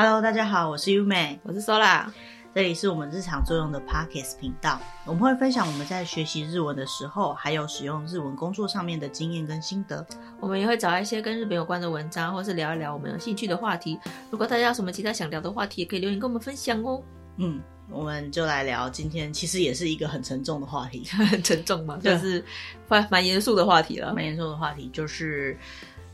[0.00, 2.06] Hello，大家好，我是优美，我是 Sola，
[2.54, 4.80] 这里是我们日常作用的 Podcast 频道。
[5.04, 10.06] 我们会分享我们在学习日文的时候，还有使用日文工作上面的经验跟心得。
[10.40, 13.98] 我们也会找一些跟日本有关的文章，或是聊一聊我们有兴趣的话题。
[14.30, 17.02] 如果大家有什么其他想聊的话题，也可以留言跟我们分享哦。
[17.38, 22.42] 嗯，我们就来聊今天，其实也是一个很沉重的话题，很 沉重嘛，就是
[22.88, 24.14] 蛮蛮严肃的话题了。
[24.14, 25.56] 蛮严肃的话题就是，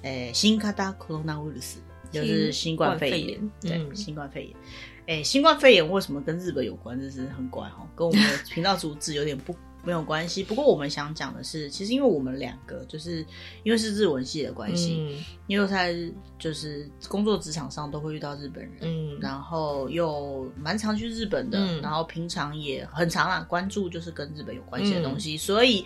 [0.03, 1.77] 诶，新型コロナウイルス。
[2.12, 4.54] 就是新冠肺炎，肺炎对，嗯、新冠肺炎。
[5.08, 7.00] 哎、欸，新冠肺炎为什么跟日本有关？
[7.00, 10.44] 这是很怪哈，跟我们的频道主旨有点不没有关系。
[10.44, 13.26] 不过我们想讲的是，其实因为我们两个就是
[13.64, 15.96] 因为是日文系的关系，嗯、因为在
[16.38, 25.86] 就是工作职场上都会遇到日本人，嗯，然后又蛮常去日本的，嗯、然后平常也很常啊关注就是跟日本有关系的东西，嗯、所以。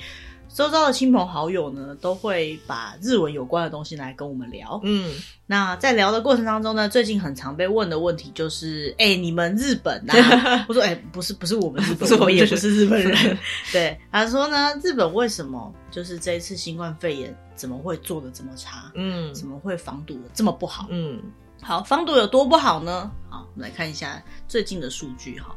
[0.54, 4.80] 周遭的亲朋好友呢，都会把日文有关的东西来跟我们聊。
[4.84, 5.14] 嗯，
[5.48, 10.66] 那在聊的过程当中呢，最近很常被问的问题就是：哎、欸，你们日本啊？
[10.68, 13.38] 我说：哎、欸，不是，不是我们日本，我也不是日本人。
[13.72, 18.92] 对，他说呢，日本为什么就是这一次新冠肺炎怎么会做的这么差？
[18.96, 20.88] 嗯，怎么会防堵的这么不好？
[20.90, 21.22] 嗯，
[21.62, 23.10] 好，防堵有多不好呢？
[23.30, 25.56] 好，我们来看一下最近的数据哈。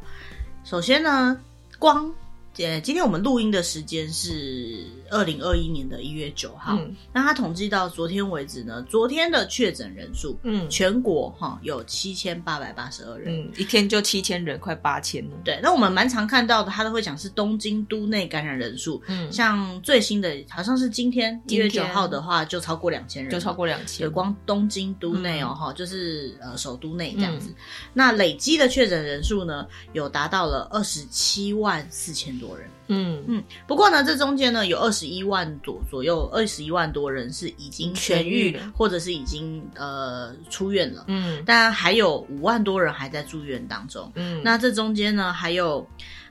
[0.64, 1.36] 首先呢，
[1.78, 2.10] 光。
[2.58, 6.76] 呃，今天我们录音的时间是二零二一年的一月九号。
[6.76, 15.30] 嗯，那他统计到昨天为止呢，昨天的确诊人数，嗯，全国哈有七千八百八十二人，嗯，一天就七千人，快八千了。
[15.42, 27.48] 对，那我们蛮常看到的，他都会讲是东京都内感染人数，嗯，像最新的好像是今天一月九号的话，就超过两千人，就超过两千，光东京都内哦，哈，就是呃首都内这样子。
[27.94, 32.34] 那累积的确诊人数呢，有达到了二十七万四千。
[32.40, 33.22] 多人，嗯。
[33.26, 45.86] 嗯，不过呢，这中间呢有二十一万左左右，二十一万多人是已经痊愈，或者是已经呃出院了，嗯，但还有五万多人还在住院当中，嗯，那这中间呢还有。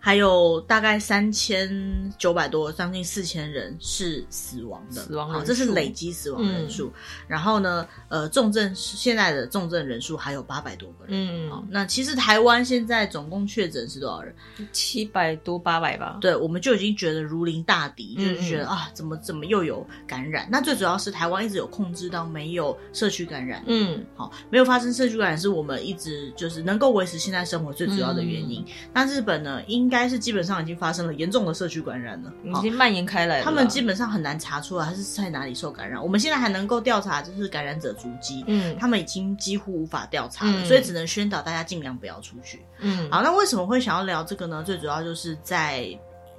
[0.05, 6.87] 还有大概三千九百多，将近四千人是死亡的，死亡人数，这是累积死亡人数。
[6.87, 6.93] 嗯、
[7.25, 11.47] 然后呢，呃，重症现在的重症人数还有八百多个人。
[11.47, 14.35] 嗯，好，那其实台湾现在总共确诊是多少人？
[14.73, 16.17] 七百多八百吧。
[16.19, 20.45] 对，我们就已经觉得如临大敌，嗯、就是觉得啊，怎么怎么又有感染？
[20.51, 23.63] 那最主要是台湾一直有控制到没有社区感染。
[23.67, 28.61] 嗯，好，没有发生社区感染是我们一直就是能够维持现在生活最主要的原因。
[28.67, 33.43] 嗯、那日本呢，应应该是基本上已经发生了严重的社区感染了，已经蔓延开来了。
[33.43, 36.01] 他们基本上很难查出来他是在哪里受感染。
[36.01, 42.65] 我们现在还能够调查就是感染者足迹，嗯，他们已经几乎无法调查了，嗯、所以只能宣导大家尽量不要出去。
[42.79, 44.63] 嗯，好，那为什么会想要聊这个呢？
[44.65, 45.87] 最主要就是在。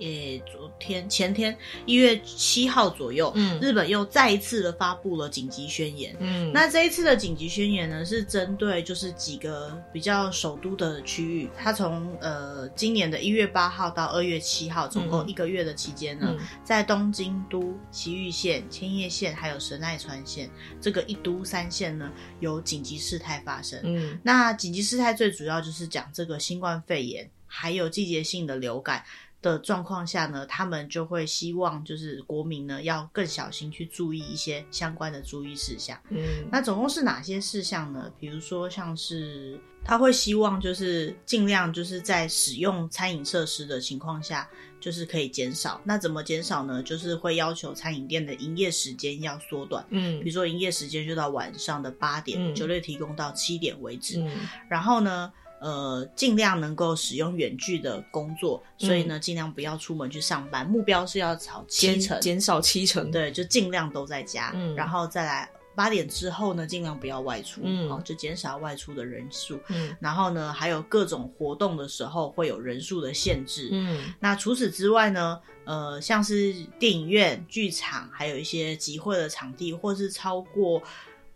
[0.01, 1.57] 诶，昨天前天
[1.87, 20.51] 一月七号左右，嗯，日本又再一次的发布了紧急宣言，嗯，那这一次的紧急宣言呢，是针对就是几个比较首都的区域，它从呃今年的一月八号到二月七号，总共一个月的期间呢，嗯、在东京都、埼玉县、千叶县还有神奈川县
[20.81, 29.05] 这个一都三县呢，有紧急事态发生，嗯，那紧急事态最主要就是讲这个新冠肺炎还有季节性的流感。
[29.45, 36.01] 的状况下呢，他们就会希望就是国民呢要更小心去注意一些相关的注意事项。
[36.09, 36.19] 嗯，
[36.51, 38.11] 那总共是哪些事项呢？
[38.19, 44.49] 比如说像是他会希望就是尽量就是在使用餐饮设施的情况下，
[44.81, 45.79] 就是可以减少。
[45.85, 46.83] 那怎么减少呢？
[46.83, 49.85] 就是会要求餐饮店的营业时间要缩短。
[49.91, 54.23] 嗯，比如说营业时间就到晚上的八点，酒类提供到七点为止。
[54.23, 54.31] 嗯，
[54.71, 55.31] 然后呢，
[55.65, 60.67] 呃，尽量能够使用远距的工作，所以呢，尽量不要出门去上班。
[60.67, 64.53] 嗯、目标是要朝七成，减少七成，对，就尽量都在家。
[64.55, 69.59] 嗯，然后再来八点之后呢，尽量不要外出，嗯，好，就减少外出的人数。
[69.69, 73.71] 嗯，然后呢，还有各种活动的时候会有人数的限制。
[73.73, 80.83] 嗯，那除此之外呢，呃，像是电影院、剧场，还有一些集会的场地，或是超过。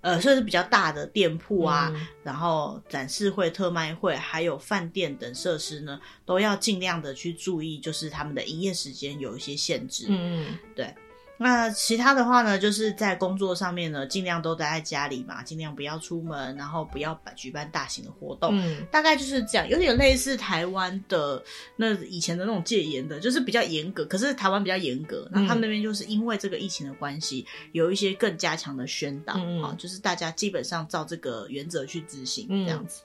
[0.00, 10.06] 呃，算是比较大的店铺啊，嗯、然后展示会、特卖会，还有饭店等设施呢，都要尽量的去注意，就是他们的营业时间有一些限制。
[10.08, 10.94] 嗯，对。
[11.38, 18.50] 那其他的话呢，就是在工作上面呢，尽量都待在家里嘛，尽量不要出门，然后不要办举办大型的活动。
[18.52, 21.42] 嗯，大概就是这样，有点类似台湾的
[21.76, 24.04] 那以前的那种戒严的，就是比较严格。
[24.04, 33.02] 可是台湾比较严格，那他们那边就是因为这个疫情的关系，有一些更加强的宣导，嗯，好，就是大家基本上照这个原则去执行，这样子。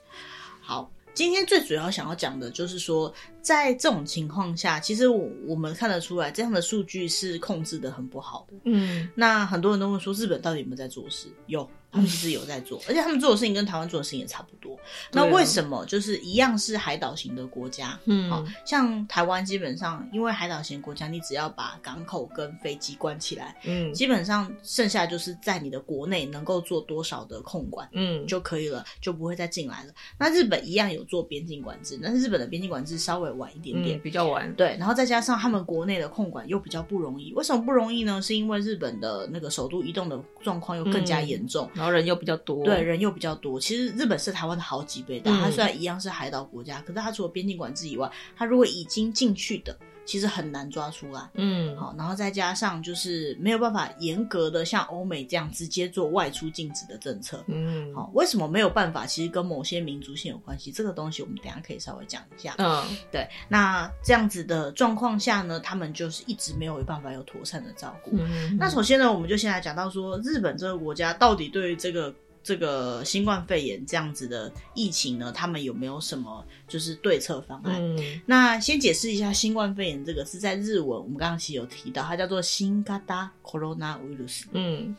[0.60, 0.90] 好。
[1.14, 8.54] 今天最主要想要讲的就是说，在这种情况下，其实我我们看得出来，这样的数据是控制的很不好的。
[8.64, 11.28] 嗯，那很多人都会说，日本到底有没有在做事？
[11.46, 11.68] 有。
[11.92, 14.76] 他们其实有在做， 而且他们做的事情跟台湾做的事情也差不多。
[15.12, 17.96] 那为什么就是一样是海岛型的国家？
[18.06, 29.92] 嗯，好像台湾基本上因为海岛型国家，你只要把港口跟飞机关起来，嗯，基本上剩下就是在你的国内能够做多少的控管，嗯，就可以了，就不会再进来了。
[30.18, 34.52] 那日本一样有做边境管制，但是日本的边境管制稍微晚一点点，嗯，比较晚。
[34.54, 37.32] 对，然后再加上他们国内的控管又比较不容易。
[37.34, 38.20] 为什么不容易呢？
[38.22, 42.64] 是因为日本的那个首都移动的状况又更加严重，嗯，然后人又比较多。
[42.64, 43.58] 对，人又比较多。
[43.60, 51.30] 其实日本是台湾的好几倍大，但它虽然一样是海岛国家，嗯、可是它除了边境管制以外，它如果已经进去的，其实很难抓出来。
[51.34, 57.42] 嗯，好，然后再加上就是没有办法严格的像欧美这样直接做外出禁止的政策。
[57.48, 59.06] 嗯，好，为什么没有办法？
[59.06, 60.70] 其实跟某些民族性有关系。
[60.70, 62.54] 这个东西我们等一下可以稍微讲一下。
[62.58, 63.28] 嗯，对。
[63.48, 68.10] 那这样子的状况下呢，他们就是一直没有办法有妥善的照顾。
[68.14, 72.14] 嗯，那首先呢，我们就先来讲到说，日本这个国家到底对于这个。
[72.43, 77.75] 这个新冠肺炎这样子的疫情呢，他们有没有什么就是对策方案？
[77.79, 84.45] 嗯，那先解释一下新冠肺炎这个是在日文，我们刚刚其实有提到，它叫做新型コロナウイルス。
[84.53, 84.95] 嗯，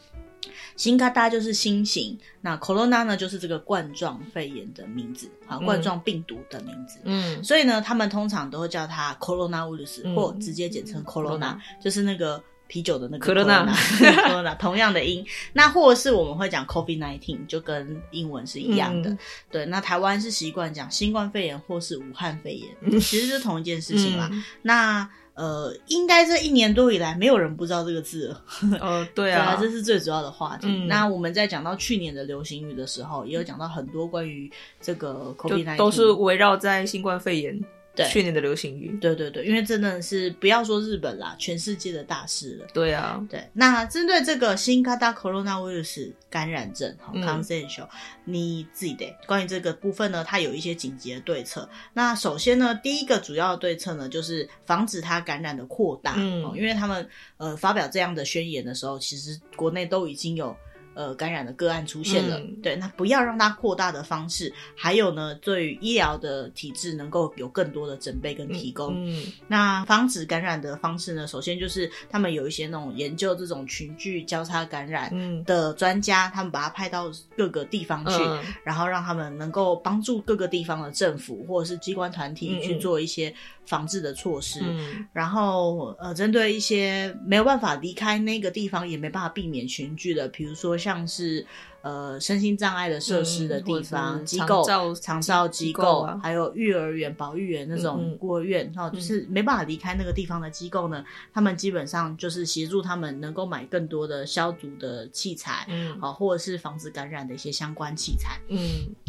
[0.77, 7.01] 新型就是新型，那 corona 呢就是这个冠状肺炎的名字啊，冠状病毒的名字。
[7.05, 12.41] 嗯，所以呢，他们通常都会叫它 corona ウイルス，或直接简称 corona，嗯，就是那个。
[12.68, 13.66] 啤酒的那个 Corona，
[14.58, 19.10] 同样的音，那或者是我们会讲 COVID nineteen，就跟英文是一样的。
[19.12, 19.18] 嗯、
[19.52, 24.30] 对，那台湾是习惯讲新冠肺炎或是武汉肺炎，嗯、其实是同一件事情啦。
[24.32, 28.42] 嗯、那呃，应该这一年多以来，没有人不知道这个字了。
[28.80, 30.68] 呃，对啊， 对，这是最主要的话题。
[30.70, 37.62] 嗯、那我们在讲到去年的流行语的时候，也有讲到很多关于这个 COVID nineteen，都是围绕在新冠肺炎。
[37.95, 42.67] 对，去年的流行语，对对对，因为真的是不要说日本啦，全世界的大事了。
[42.73, 43.45] 对啊，对。
[43.53, 47.89] 那针对这个新型コロナウイルス感染症，好，consensual，
[48.25, 51.69] 你自己的关于这个部分呢，它有一些紧急的对策。
[51.93, 56.15] 那首先呢，第一个主要的对策呢，就是防止它感染的扩大。
[56.17, 57.07] 嗯，因为他们
[57.39, 60.57] 呃发表这样的宣言的时候，其实国内都已经有。
[60.96, 68.94] 呃，感染的个案出现了，嗯、对，那不要让它扩大的方式，还有呢，对于医疗的体制能够有更多的准备跟提供。
[68.96, 69.24] 嗯，嗯。
[69.48, 75.14] 那防止感染的方式呢，首先就是他们有一些那种研究这种群聚交叉感染
[75.44, 83.34] 的专家，嗯、他们把他派到各个地方去，嗯、然后让他们能够帮助各个地方的政府或者是机关团体去做一些
[83.66, 84.60] 防治的措施。
[84.64, 90.78] 嗯，然后呃，针对一些没有办法离开那个地方，也没办法避免群聚的，比如说。
[90.78, 91.46] 像是。
[91.86, 94.66] 呃，身心障碍的设施的地方、嗯、机构、
[94.96, 98.94] 长照机构，啊、还有幼儿园、保育园那种孤儿院，然后、嗯。
[98.94, 108.58] 嗯、就是没办法离开那个地方的机构呢，他们基本上就是协助他们能够买更多的消毒的器材，嗯，好，或者是防止感染的一些相关器材，嗯。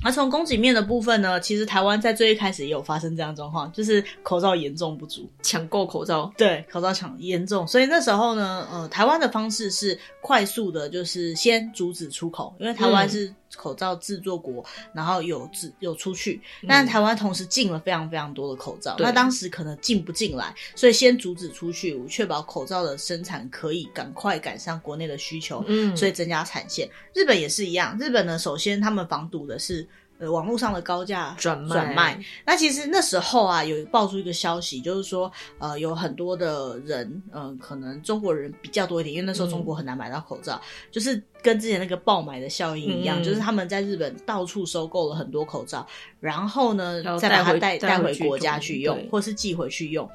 [0.04, 12.54] 而从供给面的部分呢，其实台湾在最一开始也有发生这样状况，就是口罩严重不足，抢购口罩，对，口罩抢严重，所以那时候呢，呃，台湾的方式是快速的，就是先阻止出口。
[12.58, 26.88] 因为台湾是口罩制作国，嗯、然后有制有出去，但是台湾同时进了非常非常多的口罩，那、嗯、当时可能进不进来，所以先阻止出去，确保口罩的生产可以赶快赶上国内的需求，嗯，所以增加产线。
[27.14, 29.86] 日本也是一样，日本呢，首先他们防堵的是。
[30.18, 32.24] 呃，网络上的高价转卖，转卖。
[32.44, 45.86] 那其实那时候啊，有爆出一个消息，就是说，呃，有很多的人，嗯、呃，可能中国人比较多一点，因为那时候中国很难买到口罩，嗯、就是跟之前那个爆买的效应一样，嗯、就是他们在日本到处收购了很多口罩，
[46.18, 50.08] 然后呢，再把它带带回国家去用，或是寄回去用。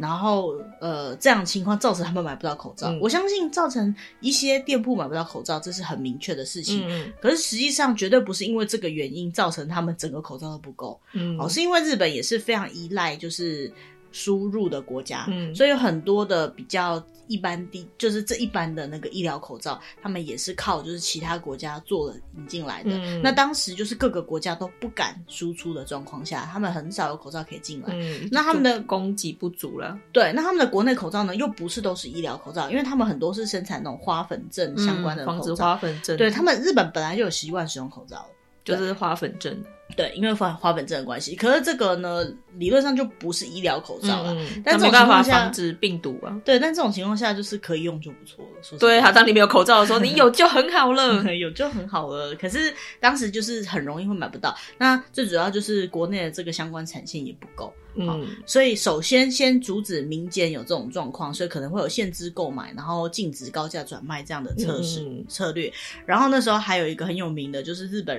[0.00, 2.88] 然后，呃，这样情况造成他们买不到口罩。
[2.88, 6.84] 嗯、我相信造成一些店铺买不到口罩，这是很明确的事情。
[6.88, 10.98] 嗯、可是实际上绝对不是因为这个原因造成他们整个口罩都不够。
[11.12, 13.70] 嗯，哦，是因为日本也是非常依赖就是
[14.12, 17.02] 输入的国家，嗯，所以有很多的比较。
[17.30, 22.90] 一般的，就是这一般的那个医疗口罩，他们也是靠就是其他国家做了引进来的。
[22.90, 27.90] 嗯、那当时就是各个国家都不敢输出的状况下，他们很少有口罩可以进来。
[27.92, 29.96] 嗯，那他们的供给不足了。
[30.10, 35.36] 对，那他们的国内口罩呢，又不是都是医疗口罩，因为他们很多是生产那种花粉症相关的口罩。
[35.36, 36.16] 嗯、防止花粉症。
[36.16, 38.26] 对，他们日本本来就有习惯使用口罩，
[38.64, 39.56] 就是花粉症。
[39.96, 42.24] 对，因为花花粉症的关系，可是这个呢，
[42.56, 44.34] 理论上就不是医疗口罩了。
[44.34, 46.40] 嗯、但这种情况下防止病毒啊。
[46.44, 48.62] 对，但这种情况下就是可以用就不错了。
[48.62, 52.34] 说对，好当你没有口罩的时候，你有就很好了， 有就很好了。
[52.36, 54.56] 可是当时就是很容易会买不到。
[54.78, 57.72] 那最主要就是国内的这个相关产线也不够。
[57.96, 65.72] 嗯，所以首先先阻止民间有这种状况，所以可能会有限制购买，然后禁止高价转卖这样的测试、嗯、策略。
[66.06, 68.16] 然后那时候还有一个很有名的，就是日本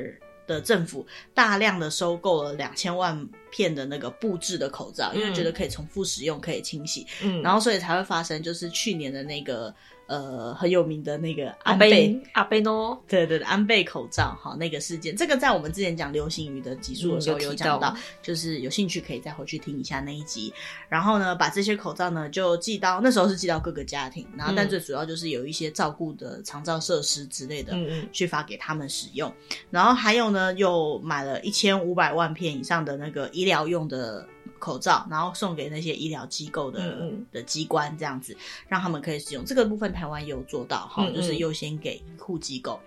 [0.51, 7.08] 的政府大量的收购了两千万片的那个布制的口罩，因为觉得可以重复使用，可以清洗。
[7.24, 9.74] 嗯，然后所以才会发生就是去年的那个。
[10.12, 20.53] 呃，很有名的那个安倍阿贝诺，对对对，安倍口罩哈，那个事件，这个在我们之前讲流行语的集数的时候有讲到，嗯、就是有兴趣可以再回去听一下那一集。
[20.89, 29.34] 然后呢，把这些口罩呢就寄到那时候是寄到各个家庭，然后但最主要就是有一些照顾的长照设施之类的，嗯嗯，去发给他们使用。
[29.70, 34.27] 然后还有呢，又买了一千五百万片以上的那个医疗用的。
[34.62, 38.38] 口罩，然后送给那些医疗机构的的机关，这样子
[38.70, 39.44] 让他们可以使用。
[39.44, 42.80] 这个部分台湾也有做到哈，就是优先给医护机构。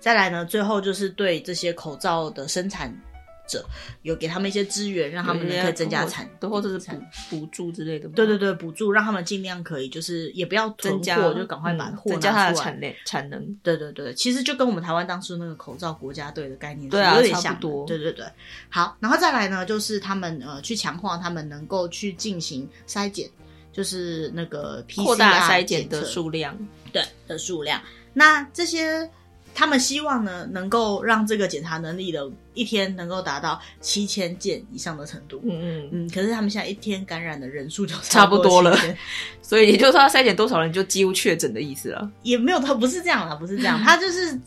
[0.00, 2.92] 再来呢，最后就是对这些口罩的生产
[3.48, 3.64] 者
[4.02, 7.00] 有给他们一些资源，让他们可以增加产，都或者是补
[7.30, 8.08] 补助之类的。
[8.10, 13.58] 对对对，补助让他们尽量可以，就是也不要囤货，就赶快把货增加它的产量产能。
[13.62, 17.42] 对对对，其实就跟我们台湾当初那个口罩国家队的概念对啊有点像。
[17.42, 17.86] 差不多。
[17.86, 18.26] 对对对，
[18.68, 23.28] 好，然后再来呢，就是他们呃去强化他们能够去进行筛检，
[23.72, 26.56] 就是那个扩大筛检的数量，
[26.92, 27.80] 对的数量。
[28.12, 29.10] 那这些。
[29.58, 35.40] 他们希望呢，能够让这个检查能力的一天能够达到七千件以上的程度。
[35.42, 36.10] 嗯嗯嗯。
[36.10, 38.78] 可是他们现在一天感染的人数就差不多了，
[39.42, 42.08] 所以也就是说，他筛检多少人就几乎确诊的意思了。
[42.22, 44.38] 也没有，他不是这样啦，不是这样，他就是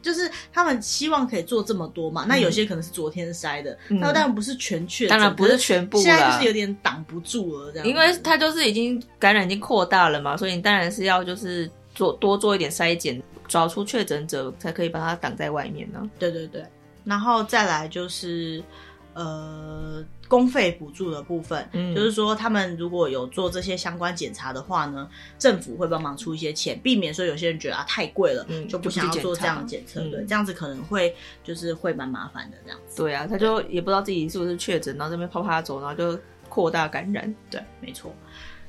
[0.00, 2.24] 就是他们希望可以做这么多嘛。
[2.26, 7.86] 那有些可能是昨天筛的，那当然不是全确诊，当然不是全部，现在就是有点挡不住了这样。
[7.86, 13.22] 因为他就是已经感染已经扩大了嘛，所以你当然是要就是做多做一点筛检。
[13.46, 16.10] 找出确诊者，才可以把它挡在外面呢。
[16.18, 16.64] 对对对，
[17.04, 18.62] 然后再来就是
[19.14, 25.08] 呃公费补助的部分，嗯，就是说他们如果有做这些相关检查的话呢，
[25.38, 32.96] 政府会帮忙出一些钱，避免说有些人觉得啊太贵了，嗯，就不想要做这样的检测，嗯，对，这样子可能会就是会蛮麻烦的这样子。
[32.96, 37.32] 对啊，他就也不知道自己是不是确诊，然后这边啪啪走，然后就扩大感染。
[37.50, 38.12] 对，没错。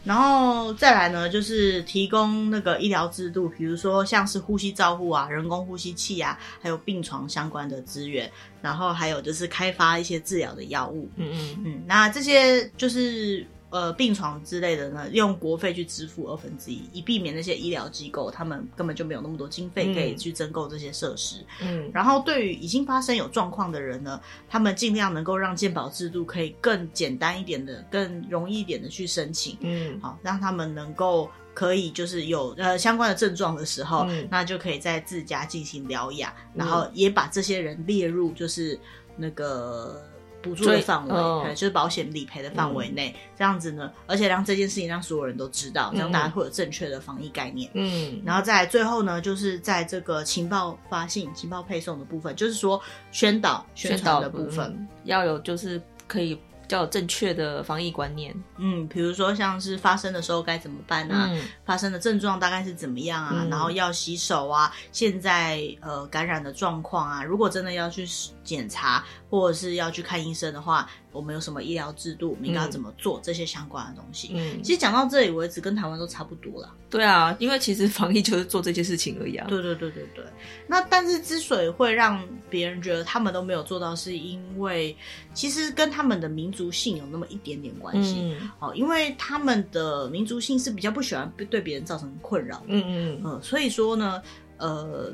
[0.05, 8.31] 然后再来呢，就是提供那个医疗制度，比如说像是呼吸照护啊、人工呼吸器啊，还有病床相关的资源，
[8.61, 11.09] 然后还有就是开发一些治疗的药物。
[11.17, 13.45] 嗯嗯嗯，那这些就是。
[13.75, 21.45] 呃，病床之类的呢，用国费去支付二分之一，以避免那些医疗机构他们根本就没有那么多经费可以去增购这些设施。
[21.61, 24.17] 嗯，然后对于已经发生有状况的人呢，
[24.47, 29.57] 他们尽量能够让健保制度可以更简单一点的、更容易一点的去申请。
[29.59, 38.79] 嗯，好，让他们能够可以就是有呃相关的症状的时候，嗯，那就可以在自家进行疗养，然后也把这些人列入就是
[39.17, 40.01] 那个。
[40.45, 47.69] 补助的范围，哦、就是保险理赔的范围内，嗯、这样子呢，而且让这件事情让所有人都知道，这样大家会有正确的防疫概念。
[47.73, 52.79] 嗯，然后再最后呢，就是在这个情报发信、情报配送的部分，就是说
[53.11, 56.39] 宣导、宣传的部分、嗯、要有，就是可以。
[56.67, 61.27] 比较正确的防疫观念，嗯，比如说像是发生的时候该怎么办啊？
[61.29, 63.33] 嗯、发生的症状大概是怎么样啊？
[63.35, 64.73] 嗯、然后要洗手啊？
[64.91, 67.23] 现在呃感染的状况啊？
[67.23, 68.03] 如果真的要去
[68.45, 70.89] 检查或者是要去看医生的话。
[71.11, 72.31] 我们有什么医疗制度？
[72.31, 73.21] 我们应该要怎么做？
[73.23, 76.69] 这些相关的东西，嗯，其实讲到这里为止，跟台湾都差不多了。
[76.89, 79.47] 对啊，因为其实防疫就是做这些事情而已啊。
[79.47, 80.25] 对对对对对。
[80.67, 84.93] 那但是之所以会让别人觉得他们都没有做到，是因为
[85.33, 88.15] 其实跟他们的民族性有那么一点点关系。
[88.19, 88.49] 嗯。
[88.59, 92.65] 哦，因为他们的民族性是比较不喜欢对别人造成困扰的。
[92.67, 93.41] 嗯嗯嗯。
[93.41, 94.21] 所以说呢，
[94.57, 95.13] 呃，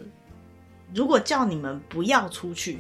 [0.95, 2.79] 如果叫你们不要出去。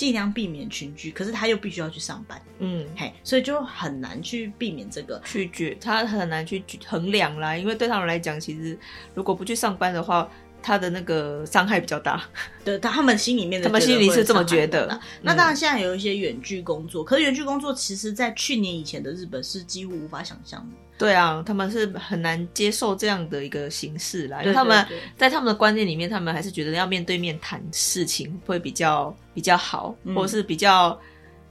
[0.00, 8.78] 尽量避免群聚，可是他又必须要去上班，嗯，嘿，所以就很难去避免这个，拒绝他很难去衡量啦，因为对他们来讲，其实
[9.14, 10.26] 如果不去上班的话。
[10.62, 12.22] 他的那个伤害比较大，
[12.64, 14.86] 对，他他们心里面的，他们心里是这么觉得。
[14.90, 20.76] 嗯、那当然，现在有一些远距工作，可是远距工作其实，在去年以前的日本是几乎无法想象的。
[20.98, 24.86] 对啊，他们是很难接受这样的一个形式来，因为他们
[25.16, 31.00] 在他们的观念里面，他们还是觉得要面对面谈事情会比较比较好，嗯、或者是比较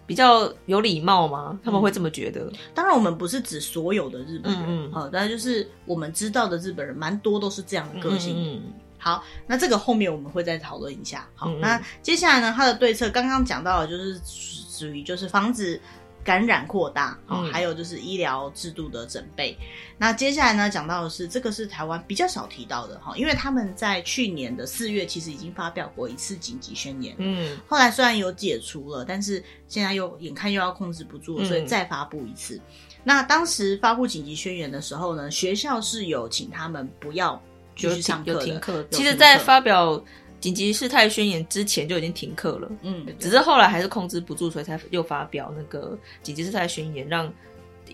[0.05, 2.41] 比较有礼貌吗，他们会这么觉得。
[2.41, 8.35] 嗯、当然，我们不是指所有的日本人，嗯，好，但就是我们知道的日本人，蛮多都是这样的个性。
[8.37, 8.61] 嗯。
[8.67, 11.27] 嗯好，那这个后面我们会再讨论一下。
[11.33, 15.81] 好，那接下来呢，他的对策刚刚讲到的就是属于就是防止
[16.23, 19.57] 感染扩大，哦，还有就是医疗制度的准备。
[19.59, 19.65] 嗯、
[19.97, 32.57] 那接下来呢，讲到的是这个是台湾比较少提到的哈，因为他们在去年的四月其实已经发表过一次紧急宣言，嗯，后来虽然有解除了，但是现在又眼看又要控制不住，所以再发布一次。
[32.57, 32.61] 嗯、
[33.03, 37.41] 那当时发布紧急宣言的时候呢，学校是有请他们不要
[37.79, 38.85] 继续上课的，停课。
[38.91, 40.03] 其实，在发表。
[40.41, 47.29] 紧急事态宣言之前就已经停课了，嗯，只是后来还是控制不住，所以才又发表那个紧急事态宣言，让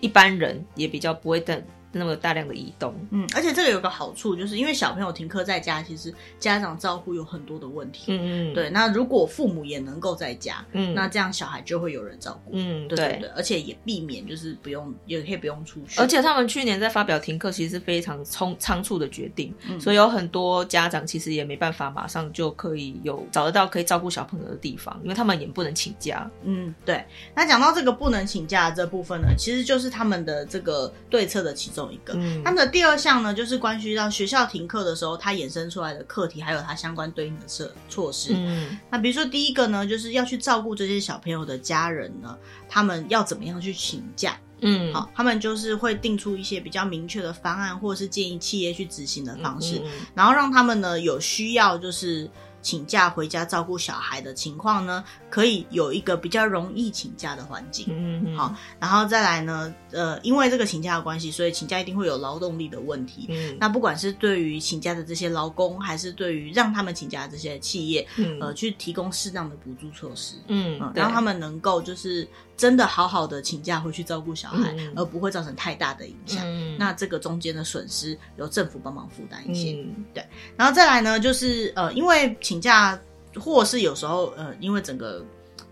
[0.00, 1.60] 一般人也比较不会等。
[1.96, 8.70] 那么大量的移动，嗯，而且这个有个好处，就是因为小朋友停课在家，其实家长照顾有很多的问题，嗯嗯，对。
[8.70, 16.00] 那如果父母也能够在家，嗯，那这样小孩就会有人照顾，嗯，对对对，而且也避免就是不用，也可以不用出去。
[16.00, 26.30] 而且他们去年在发表停课，其实是非常匆仓促的决定，嗯，所以有很多家长其实也没办法马上就可以有找得到可以照顾小朋友的地方，因为他们也不能请假。
[26.42, 27.04] 嗯，对。
[27.34, 32.14] 那讲到这个不能请假的这部分呢，其实就是他们的这个对策的其中一个。
[32.14, 38.32] 嗯，他们的第二项呢，就是关系到学校停课的时候，它衍生出来的课题，还有它相关对应的措措施。
[38.34, 42.36] 嗯，那比如说第一个呢，就是要去照顾这些小朋友的家人呢，
[42.68, 44.38] 他们要怎么样去请假？
[44.60, 52.30] 嗯，好，他们就是会定出一些比较明确的方案，或者是建议企业去执行的方式，嗯嗯，然后让他们呢有需要就是。
[52.66, 57.86] 请假回家照顾小孩的情况呢，可以有一个比较容易请假的环境。
[57.90, 63.26] 嗯嗯，好，然后再来呢，呃，因为这个请假的关系，所以请假一定会有劳动力的问题。
[63.28, 70.34] 嗯，那不管是对于请假的这些劳工，还是对于让他们请假的这些企业，嗯，呃，去提供适当的补助措施。
[70.48, 72.28] 嗯，嗯，让他们能够就是。
[72.56, 76.42] 真的好好的请假回去照顾小孩，嗯、而不会造成太大的影响。
[76.46, 79.72] 嗯、那这个中间的损失由政府帮忙负担一些。
[79.72, 82.98] 嗯、对，然后再来呢，就是呃，因为请假，
[83.38, 85.22] 或是有时候呃，因为整个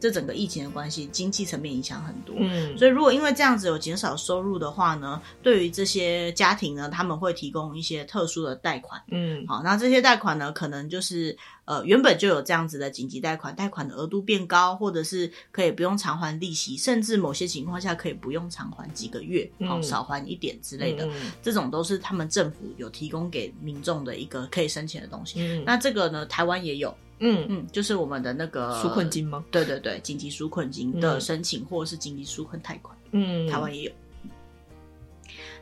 [0.04, 2.36] 这整个疫情的关系，经济层面影响很多。
[2.38, 9.00] 嗯，所以如果因为这样子有减少收入的话呢，对于这些家庭呢，他们会提供一些特殊的贷款。
[9.10, 11.34] 嗯，好，那这些贷款呢，可能就是。
[11.66, 25.40] 呃，原本就有这样子的紧急贷款，贷款的额度变高，或者是可以不用偿还利息，甚至某些情况下可以不用偿还几个月，好、嗯、少还一点之类的，嗯、这种都是他们政府有提供给民众的一个可以申请的东西。
[25.40, 29.44] 嗯、那这个呢，台湾也有，嗯嗯，就是我们的那个纾困金吗？
[29.50, 33.92] 对对对，紧急纾困金的申请，嗯、或者是紧急纾困贷款，嗯，台湾也有。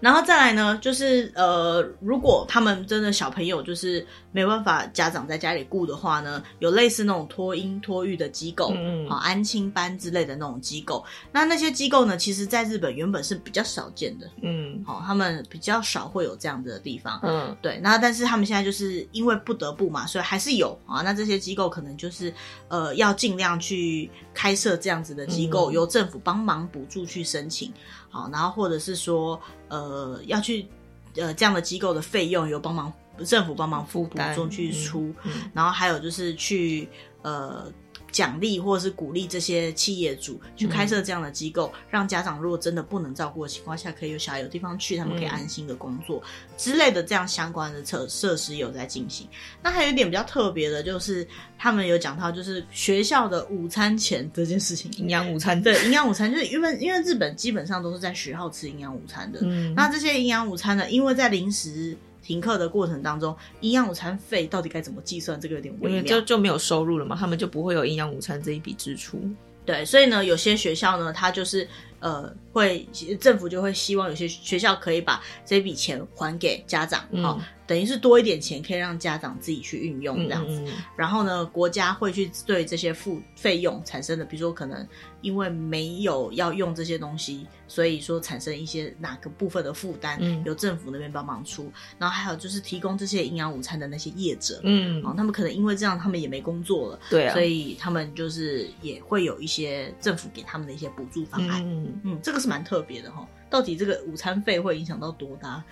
[0.02, 11.04] 然后再来呢，就是呃，如果他们真的小朋友就是没办法家长在家里顾的话呢，有类似那种托婴托育的机构，嗯，好安亲班之类的那种机构。
[11.30, 17.78] 那那些机构呢，其实在日本原本是比较少见的，嗯，好，他们比较少会有这样子的地方，嗯，对。
[17.80, 21.02] 那但是他们现在就是因为不得不嘛，所以还是有啊。
[21.02, 22.34] 那这些机构可能就是
[22.66, 27.72] 呃，要尽量去开设这样子的机构，嗯，由政府帮忙补助去申请。
[28.12, 30.68] 好，然后或者是说，呃，要去，
[31.16, 32.92] 呃，这样的机构的费用有帮忙
[33.24, 36.88] 政府帮忙付补中去出，嗯嗯、然后还有就是去，
[37.22, 37.72] 呃。
[38.12, 49.26] 奖励或者是鼓励这些企业主去开设这样的机构，嗯、让家长如果真的不能照顾的情况下，可以有小孩有地方去，他们可以安心的工作、嗯、之类的，这样相关的设设施有在进行。
[49.62, 51.26] 那还有一点比较特别的，就是
[51.58, 61.96] 他们有讲到，就是学校的午餐前这件事情，营养午餐，对，营养午餐，就是因为因为日本基本上都是在学校吃营养午餐的，嗯，那这些营养午餐呢，因为在临时。
[62.22, 65.40] 停课的过程当中，营养午餐费到底该怎么计算？
[65.40, 69.20] 这个有点微妙，因为就就没有收入了嘛，他们就不会有营养午餐这一笔支出。
[69.64, 71.68] 对，所以呢，有些学校呢，它就是
[72.00, 72.88] 呃，会
[73.20, 77.24] 政府就会希望有些学校可以把这笔钱还给家长，好、嗯。
[77.24, 80.64] 哦等于是多一点钱，可以让家长自己去运用这样子。
[80.96, 84.86] 然后呢，国家会去对这些付费用产生的，比如说可能
[85.20, 91.72] 因为没有要用这些东西，所以说产生一些哪个部分的负担，嗯、由政府那边帮忙出。
[91.98, 101.62] 然后还有就是提供这些营养午餐的那些业者，嗯，他们可能因为这样，他们也没工作了，对啊，所以他们就是也会有一些政府给他们的一些补助方案。
[101.64, 103.26] 嗯嗯，这个是蛮特别的哈。
[103.48, 105.62] 到底这个午餐费会影响到多大？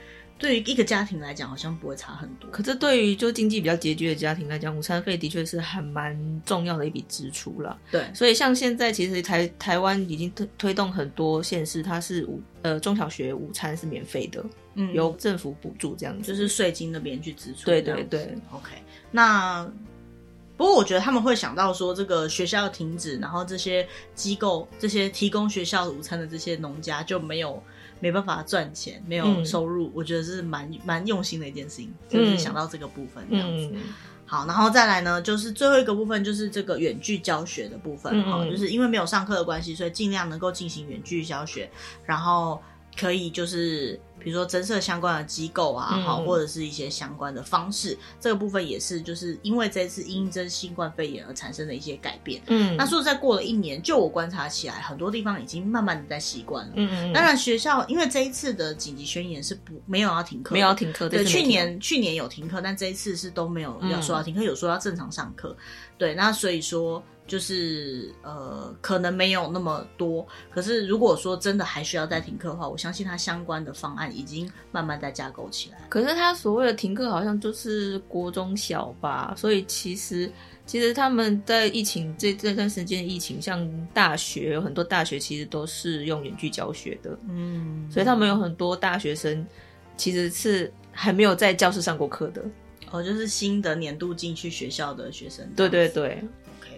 [0.40, 2.50] 对于一个家庭来讲，好像不会差很多。
[2.50, 7.78] 可是对于就经济比较拮据的家庭来讲，午餐费的确是很蛮重要的一笔支出了。
[7.90, 14.42] 对，所以像现在其实台台湾已经推推动很多县市，它是午呃中小学午餐是免费的，
[14.76, 17.66] 嗯，由政府补助这样子，就是税金那边去支出。
[17.66, 18.70] 对对对，OK。
[19.10, 19.70] 那
[20.56, 27.62] 不过我觉得他们会想到说，这个学校停止，然后这些机构这些提供学校午餐的这些农家就没有。
[28.00, 33.70] 没办法赚钱，没有收入，嗯、我觉得是蛮蛮用心的一件事情，就是想到这个部分这样子。
[33.74, 33.80] 嗯、
[34.26, 41.70] 好，然后再来呢，就是最后一个部分，就是这个远距教学的部分哈、嗯嗯，就是因为没有上课的关系，所以尽量能够进行远距教学，
[42.04, 42.60] 然后
[42.98, 44.00] 可以就是。
[44.20, 52.42] 比如说增设相关的机构啊，好、嗯，或者是一些相关的方式，这个部分也是就是因为这次因应新冠肺炎而产生的一些改变。
[52.46, 56.72] 嗯，那说实在过了一年，就我观察起来，很多地方已经慢慢的在习惯了。
[56.76, 57.12] 嗯嗯。
[57.12, 61.08] 当然学校因为这一次的紧急宣言是不没有要停课，没有要停课。
[61.08, 65.56] 对，去年去年有停课，但这一次是都没有要说要停课，嗯、有说要正常上课。
[65.98, 67.02] 对，那所以说。
[67.26, 70.26] 就是呃，可能没有那么多。
[70.52, 75.78] 可是如果说真的还需要再停课的话，我相信它相关的方案已经慢慢在架构起来。
[75.88, 79.34] 可是他所谓的停课，好像就是国中小吧？
[79.36, 80.30] 所以其实
[80.66, 87.18] 其实他们在疫情这这段时间，疫情像大学有很多大学其实都是用远距教学的。
[87.28, 89.46] 嗯，所以他们有很多大学生
[89.96, 92.42] 其实是还没有在教室上过课的。
[92.90, 95.48] 哦，就是新的年度进去学校的学生。
[95.54, 96.22] 对对对。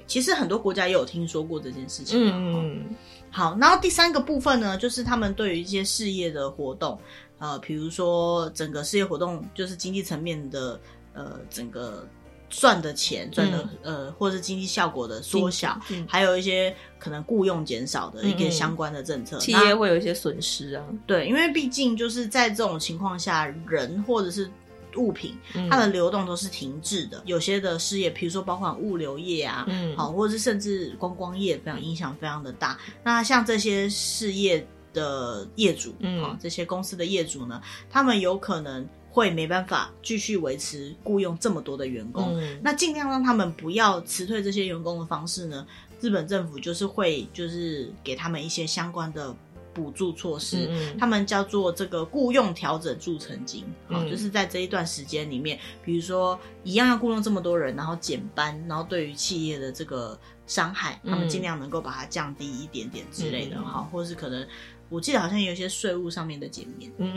[0.07, 2.19] 其实很多国家也有听说过这件事情。
[2.35, 2.85] 嗯，
[3.33, 6.99] 好，然后第三个部分呢，就是他们对于一些事业的活动，
[7.39, 10.79] 呃，比如说整个事业活动，就是经济层面的，
[11.15, 12.07] 呃，整个
[12.51, 20.85] 赚的钱赚的，嗯，呃，或者是经济效果的缩小，嗯，还有一些可能雇佣减少的一个相关的政策，企业会有一些损失啊。
[21.07, 24.51] 对，因为毕竟就是在这种情况下，人或者是。
[24.97, 25.37] 物品
[25.71, 32.79] 它的流动都是停滞的，嗯，有些的事业，比如说包括物流业啊，嗯，好，或者是甚至观光业，非常影响非常的大。
[33.03, 45.67] 那像这些事业的业主，嗯，好，这些公司的业主呢，他们有可能会没办法继续维持雇佣这么多的员工，嗯，那尽量让他们不要辞退这些员工的方式呢，
[46.01, 49.35] 日本政府就是会就是给他们一些相关的。
[49.75, 64.47] 补助措施，嗯，他们叫做这个雇佣调整助成金，好，嗯，就是在这一段时间里面，比如说一样要雇佣这么多人，然后减班，然后对于企业的这个伤害，他们尽量能够把它降低一点点之类的，哈，嗯，或者是可能
[64.89, 67.13] 我记得好像有一些税务上面的减免，嗯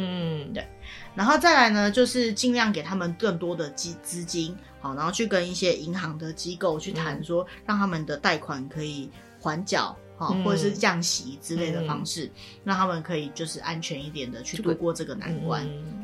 [0.48, 0.66] 嗯，对，
[1.14, 9.10] 然后再来呢，就是尽量给他们更多的资资金，好，然后去跟一些银行的机构去谈说，嗯，让他们的贷款可以
[9.42, 9.96] 还缴。
[10.18, 12.32] 好，或者是降息之类的方式，
[12.64, 15.66] 让、嗯、他们可以就是安全一点的去度过这个难关。
[15.68, 16.04] 嗯、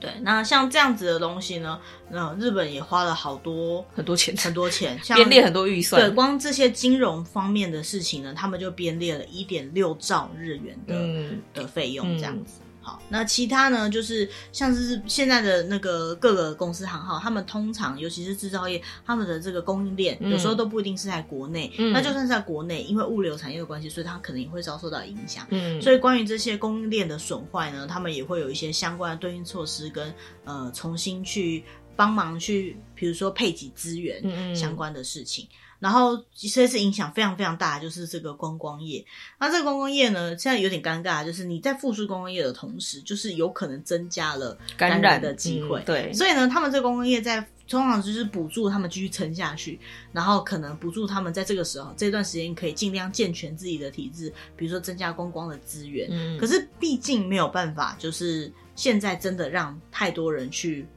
[0.00, 6.00] 对，那像这样子的东西呢，那日本也花了好多很多钱，很多钱， 编列很多预算。
[6.00, 12.60] 对，光这些金融方面的事情呢，他们就编列了一点六兆日元的、嗯、的费用，这样子。
[12.84, 13.88] 嗯好，那其他呢？
[13.88, 21.72] 就是像是现在的那个各个公司行号，他们通常尤其是制造业，他们的这个供应链有时候都不一定是在国内。
[21.78, 25.46] 嗯，那就算是在国内，因为物流产业的关系，所以它可能也会遭受到影响。
[25.48, 30.12] 嗯，所以关于这些供应链的损坏呢，他们也会有一些相关的对应措施跟，
[30.44, 31.64] 呃重新去
[31.96, 35.48] 帮忙去，比如说配给资源相关的事情。
[35.50, 39.04] 嗯然后其实是影响非常非常大，就是这个观光业。
[39.38, 45.80] 那这个观光业呢，现在有点尴尬，就是你在复苏观光业的同时，就是有可能增加了感染的机会。
[45.80, 49.78] 嗯、对，所以呢，他们这个观光业在通常就是补助他们继续撑下去，
[50.10, 56.08] 然后可能补助他们在这个时候这段时间可以尽量健全自己的体质，比如说增加观光的资源。
[56.10, 60.88] 嗯，可是毕竟没有办法，就是现在真的让太多人去。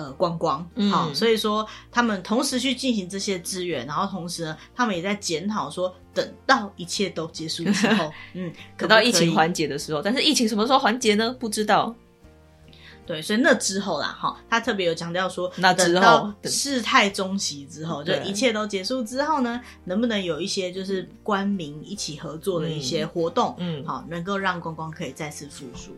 [0.00, 0.60] 呃，观光，
[0.90, 11.36] 好、嗯，所以说他们同时去进行这些资源，然后同时呢，他们也在检讨说，等到一切都结束之后， 嗯，等到疫情缓解的时候，但是疫情什么时候缓解呢？
[11.38, 11.94] 不知道。
[13.06, 25.92] 对，所以那之后啦，哈，他特别有强调说，那之后等到事态终息之后，就一切都结束之后呢，能不能有一些就是官民一起合作的一些活动，嗯，好，能够让观光可以再次复苏。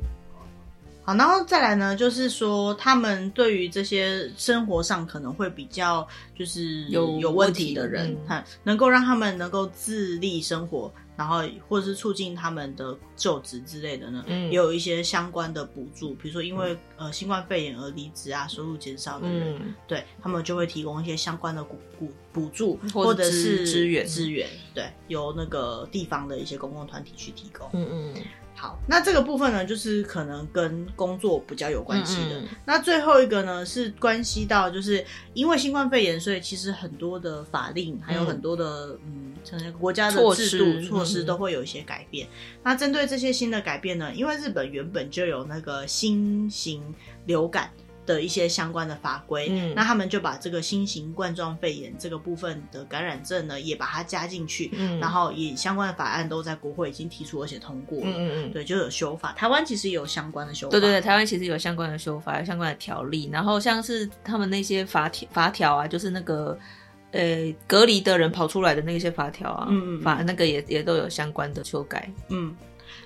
[1.05, 6.07] 好，然后再来呢，就是说他们对于这些生活上可能会比较
[6.39, 28.15] 就是有有问题的人，哈、嗯，能够让他们能够自立生活，然后或者是促进他们的就职之类的呢，嗯，也有一些相关的补助，比如说因为、嗯、呃新冠肺炎而离职啊，收入减少的人，嗯、对他们就会提供一些相关的补补补助或者是资源资源，对，由那个地方的一些公共团体去提供，嗯嗯。
[28.63, 32.39] 好，那这个部分呢，就是可能跟工作比较有关系的。
[32.39, 32.49] 嗯嗯。
[32.65, 42.29] 那最后一个呢，是关系到，就是因为新冠肺炎，所以其实很多的法令，还有很多的嗯，嗯国家的制度措施，都会有一些改变。
[42.63, 46.81] 那针对这些新的改变呢，因为日本原本就有那个新型
[47.27, 47.69] 流感
[48.05, 59.33] 的一些相关的法规，嗯，那他们就把这个新型冠状肺炎这个部分的感染症呢，也把它加进去，嗯，然后也相关的法案都在国会已经提出而且通过了，嗯嗯嗯，对，就有修法。
[59.33, 63.31] 台湾其实也有相关的修法，对对对，台湾其实有相关的修法，有相关的条例。
[63.33, 66.59] 然后像是他们那些法条法条啊，就是那个
[67.13, 72.53] 呃隔离的人跑出来的那些法条啊，嗯嗯，法那个也也都有相关的修改，嗯，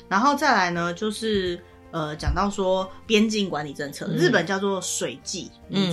[0.09, 1.61] 然后再来呢就是。
[1.91, 5.93] 呃，讲到说边境管理政策，日本叫做水际，嗯，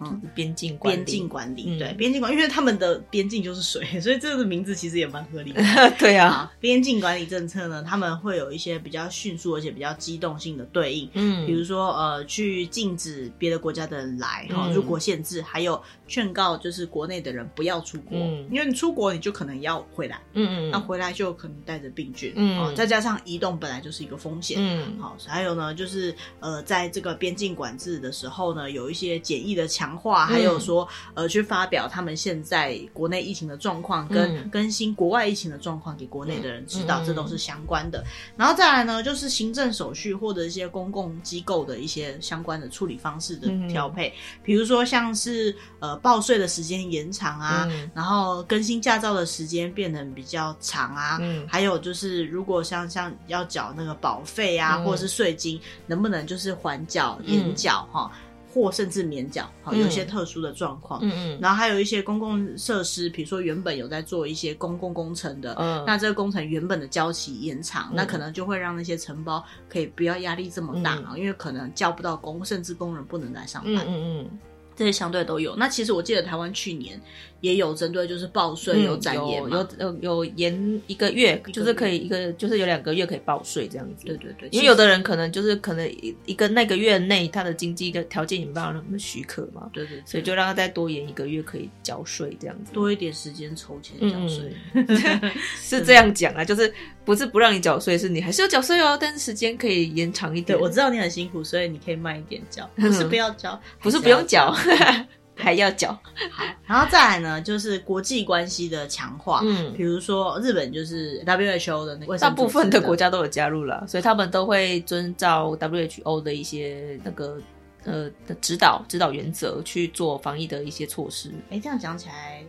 [0.00, 0.96] 嗯，边境管理。
[0.96, 5.62] 边境管理，对，边境管，因为他们的边境就是水， 所以这个名字其实也蛮合理的。
[5.98, 18.16] 对啊，边境管理政策呢，他们会有一些比较迅速而且比较机动性的对应，嗯，比如说呃，去禁止别的国家的人来，哈，入国限制，还有劝告就是国内的人不要出国，
[18.50, 25.15] 因为你出国你就可能要回来，嗯嗯，那回来就可能带着病菌，嗯，再加上移动本来就是一个风险，嗯，好。
[25.26, 38.04] 还有呢，就是呃，在这个边境管制的时候呢，有一些检疫的强化，还有说呃，去发表他们现在国内疫情的状况，跟更新国外疫情的状况给国内的人知道，这都是相关的。
[38.36, 58.10] 然后再来呢，就是行政手续或者一些公共机构的一些相关的处理方式的调配，比如说像是呃报税的时间延长啊，然后更新驾照的时间变得比较长啊，还有就是如果像像要缴那个保费啊，或者是税金能不能就是缓缴、延缴哈，
[58.52, 59.50] 或甚至免缴？
[59.62, 61.00] 哈，有些特殊的状况。
[61.02, 61.38] 嗯嗯。
[61.40, 73.84] 然后还有一些公共设施，比如说原本有在做一些公共工程的，嗯，那这个工程原本的交期延长，那可能就会让那些承包可以不要压力这么大啊，因为可能叫不到工，甚至工人不能来上班。
[73.86, 74.38] 嗯嗯。
[74.78, 75.56] 这些相对都有。
[75.56, 77.00] 那其实我记得台湾去年
[77.46, 84.04] 也有针对，就是报税有展延，有有有延一个月，就是可以一个，就是有两个月可以报税这样子。
[84.04, 85.88] 对对对，因为有的人可能就是可能
[86.24, 89.70] 一个那个月内他的经济的条件也没办法那么许可嘛。
[89.72, 94.52] 对对，所以就让他再多延一个月可以缴税这样子，多一点时间筹钱缴税，
[95.56, 96.72] 是这样讲啊，就是
[97.04, 100.58] 不是不让你缴税，是你还是要缴税哦，但是时间可以延长一点。
[100.58, 104.52] 我知道你很辛苦，所以你可以慢一点缴，不是不要缴，不是不用缴。
[105.36, 105.92] 还要缴，
[106.32, 117.38] 好，然后再来呢，就是国际关系的强化，嗯，比如说日本就是 WHO 的那个，大部分的国家都有加入了，所以他们都会遵照 WHO 的一些那个
[117.84, 121.30] 呃的指导指导原则去做防疫的一些措施。
[121.50, 122.42] 哎，这样讲起来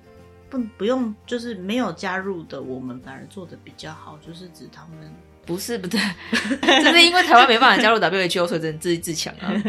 [0.49, 5.13] 不不用，就是没有加入的我们反而做的比较好，就是指他们。
[5.47, 5.99] 不是不对，
[6.83, 9.51] 就是因为台湾没办法加入 WHO，所以只能自立自强啊。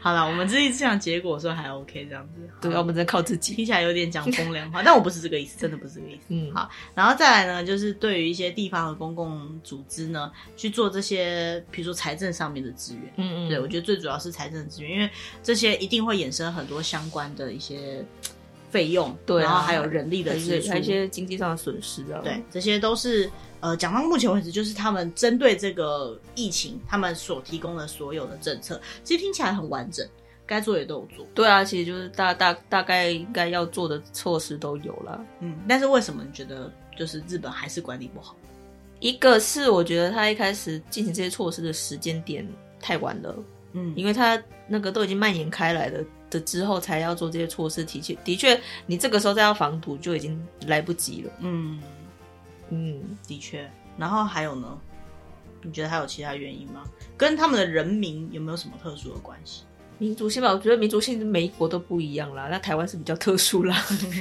[0.00, 2.40] 好了，我们自立自强，结果说还 OK 这样子。
[2.60, 3.54] 对，我们只能靠自己。
[3.54, 6.22] 听起来有点讲风凉话，但我不是这个意思，真的不是这个意思。
[6.28, 13.04] 嗯，好，然后再来呢，就是对于一些地方的公共组织呢，去做这些，比如说财政上面的资源。
[13.16, 15.08] 嗯嗯，对，我觉得最主要是财政资源，因为
[15.42, 18.04] 这些一定会衍生很多相关的一些
[18.70, 22.20] 费用，对，然后还有人力的支出，还有一些经济上的损失啊。
[22.24, 23.30] 对，这些都是。
[23.60, 30.06] 呃，讲到目前为止，就是他们针对这个疫情，他们所提供的所有的政策，其实听起来很完整，
[30.46, 31.26] 该做也都有做。
[31.34, 35.24] 对啊，其实就是大大大概应该要做的措施都有了。
[35.40, 38.36] 嗯，但是为什么你觉得就是日本还是管理不好？
[39.00, 42.46] 一个是我觉得他一开始进行这些措施的时间点
[42.80, 43.34] 太晚了。
[43.72, 51.32] 嗯，因为他那个都已经蔓延开来了的之后，才要做这些措施，的确的确，你这个时候再要防堵就已经来不及了。
[51.40, 51.80] 嗯。
[52.70, 53.70] 嗯，的确。
[53.96, 54.78] 然后还有呢？
[55.62, 56.84] 你觉得还有其他原因吗？
[57.16, 59.64] 跟他们的人民有没有什么特殊的关系？
[59.98, 62.48] 民族性吧，我觉得民族性每一国都不一样啦。
[62.50, 63.76] 那台湾是比较特殊啦。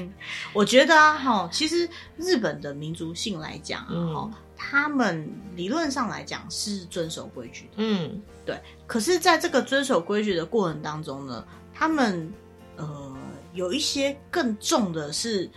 [0.53, 7.71] 我觉得啊，哈，其实日本的民族性来讲啊，哈、嗯，他们理论上来讲是遵守规矩的。
[7.75, 8.58] 嗯，对。
[8.88, 12.31] 可是，在这个遵守规矩的过程当中呢，他们
[12.77, 13.15] 呃
[13.53, 15.51] 有一些更重的是。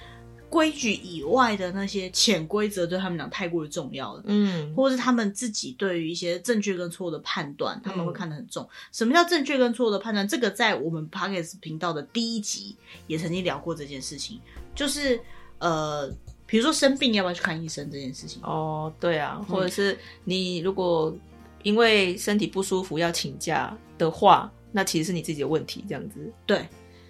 [0.50, 8.64] 规矩以外的那些潜规则对他们俩太过于重要了，嗯，或者是他们自己对于一些正确跟错误的判断，他们会看得很重。
[8.64, 10.26] 嗯、什么叫正确跟错误的判断？
[10.26, 14.40] 这个在我们 Podcast 频道的第一集也曾经聊过这件事情，
[14.74, 15.20] 就是
[15.58, 16.10] 呃，
[16.46, 18.40] 比如说生病要不要去看医生这件事情。
[18.42, 21.14] 哦，对啊，或者是你如果
[21.62, 26.32] 因为身体不舒服要请假的话，那其实是你自己的问题，这样子。
[26.46, 26.66] 对。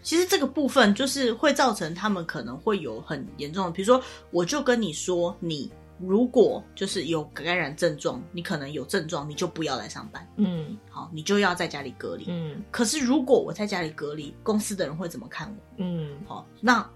[0.08, 12.64] 其实这个部分就是会造成他们可能会有很严重的，比如说，我就跟你说，你如果就是有感染症状，你可能有症状，你就不要来上班，嗯，好，你就要在家里隔离，嗯。
[12.70, 15.74] 可是如果我在家里隔离，公司的人会怎么看我？
[15.76, 16.90] 嗯，好，那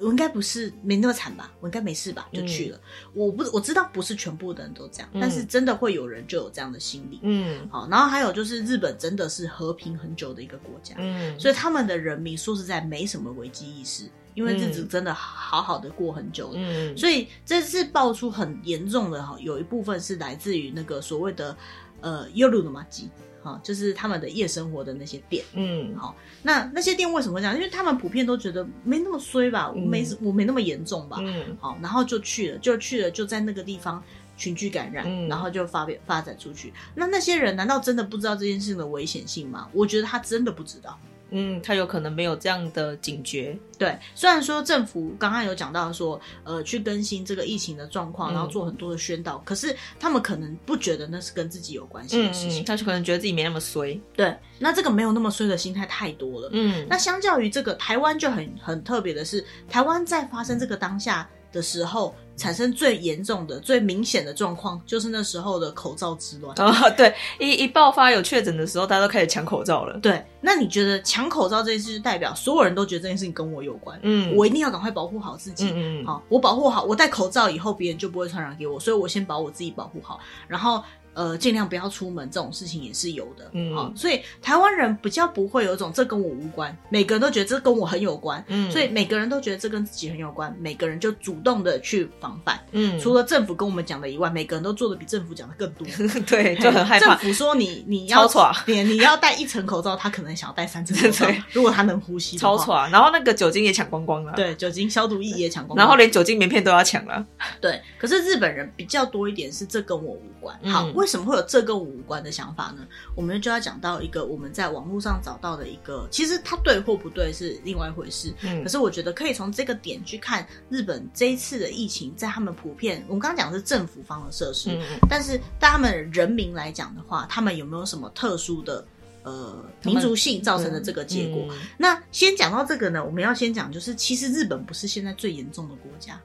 [0.00, 1.52] 我应该不是没那么惨吧？
[1.60, 2.28] 我应该没事吧？
[2.32, 2.76] 就去了。
[2.76, 7.20] 嗯、我不我知道不是全部的人都这样，嗯、但是真的会有人就有这样的心理。
[7.22, 16.54] 嗯，好，然后还有就是日本真的是和平很久的一个国家，嗯，所以他们的人民说实在没什么危机意识，因为日子真的好好的过很久了。
[16.56, 21.56] 嗯，所以这次爆出很严重的哈，有一部分是来自于那个所谓的
[22.00, 23.10] 呃乌鲁的玛吉，
[23.42, 27.54] 哈，就是他们的夜生活的那些店，嗯，好，那那些店为什么会这样？
[27.54, 34.02] 因为他们普遍都觉得没那么衰吧，嗯、我没我没那么严重吧，嗯，好，然后就去了，就去了，就在那个地方
[34.36, 36.72] 群聚感染，嗯、然后就发发展出去。
[36.94, 39.68] 那那些人难道真的不知道这件事情的危险性吗？
[39.72, 40.98] 我觉得他真的不知道。
[41.30, 43.56] 嗯，他有可能没有这样的警觉。
[43.78, 53.98] 对，虽然说政府刚刚有讲到说，呃，去更新这个疫情的状况，然后做很多的宣导，嗯、可是他们可能不觉得那是跟自己有关系的事情，嗯嗯，他就可能觉得自己没那么衰。
[54.14, 56.50] 对，那这个没有那么衰的心态太多了。
[56.52, 62.14] 嗯，那相较于这个，台湾就很很特别的是，台湾在发生这个当下的时候。
[62.40, 66.54] 产生最严重的、最明显的状况，就是那时候的口罩之乱。
[66.58, 69.98] 哦， 对，一一爆发有确诊的时候，大家都开始抢口罩了。
[69.98, 74.00] 对，那你觉得抢口罩这件事，就代表所有人都觉得这件事情跟我有关？
[74.02, 75.70] 嗯，我一定要赶快保护好自己。
[75.74, 80.82] 嗯嗯，好，我保护好，我戴口罩以后，别人就不会传染给我，所以我先把我自己保护好，然后。
[81.20, 95.86] 呃，尽量不要出门，这种事情也是有的，嗯，好，所以台湾人比较不会有一种这跟我无关，每个人都觉得这跟我很有关，嗯，所以每个人都觉得这跟自己很有关，每个人就主动的去防范，嗯，除了政府跟我们讲的以外，每个人都做的比政府讲的更多，
[96.26, 97.14] 对，就很害怕。
[97.14, 102.90] 政府说你你要超你你要戴一层口罩，他可能想要戴三层口罩，对如果他能呼吸，超喘。
[102.90, 107.26] 然后那个酒精也抢光光了，对，酒精消毒液也抢光光，然后连酒精棉片都要抢了，
[107.60, 107.78] 对。
[107.98, 112.86] 可是日本人比较多一点是这跟我无关，好，为什么会有这跟我无关的想法呢？
[113.14, 118.32] 我们就要讲到一个我们在网络上找到的一个，其实它对或不对是另外一回事。
[118.42, 128.84] 嗯，可是我觉得可以从这个点去看日本这一次的疫情，在他们普遍，我们刚刚讲的是政府方的设施，嗯，但是对他们人民来讲的话，他们有没有什么特殊的
[129.24, 131.46] 呃民族性造成的这个结果？
[131.50, 136.20] 嗯，那先讲到这个呢，我们要先讲，就是其实日本不是现在最严重的国家。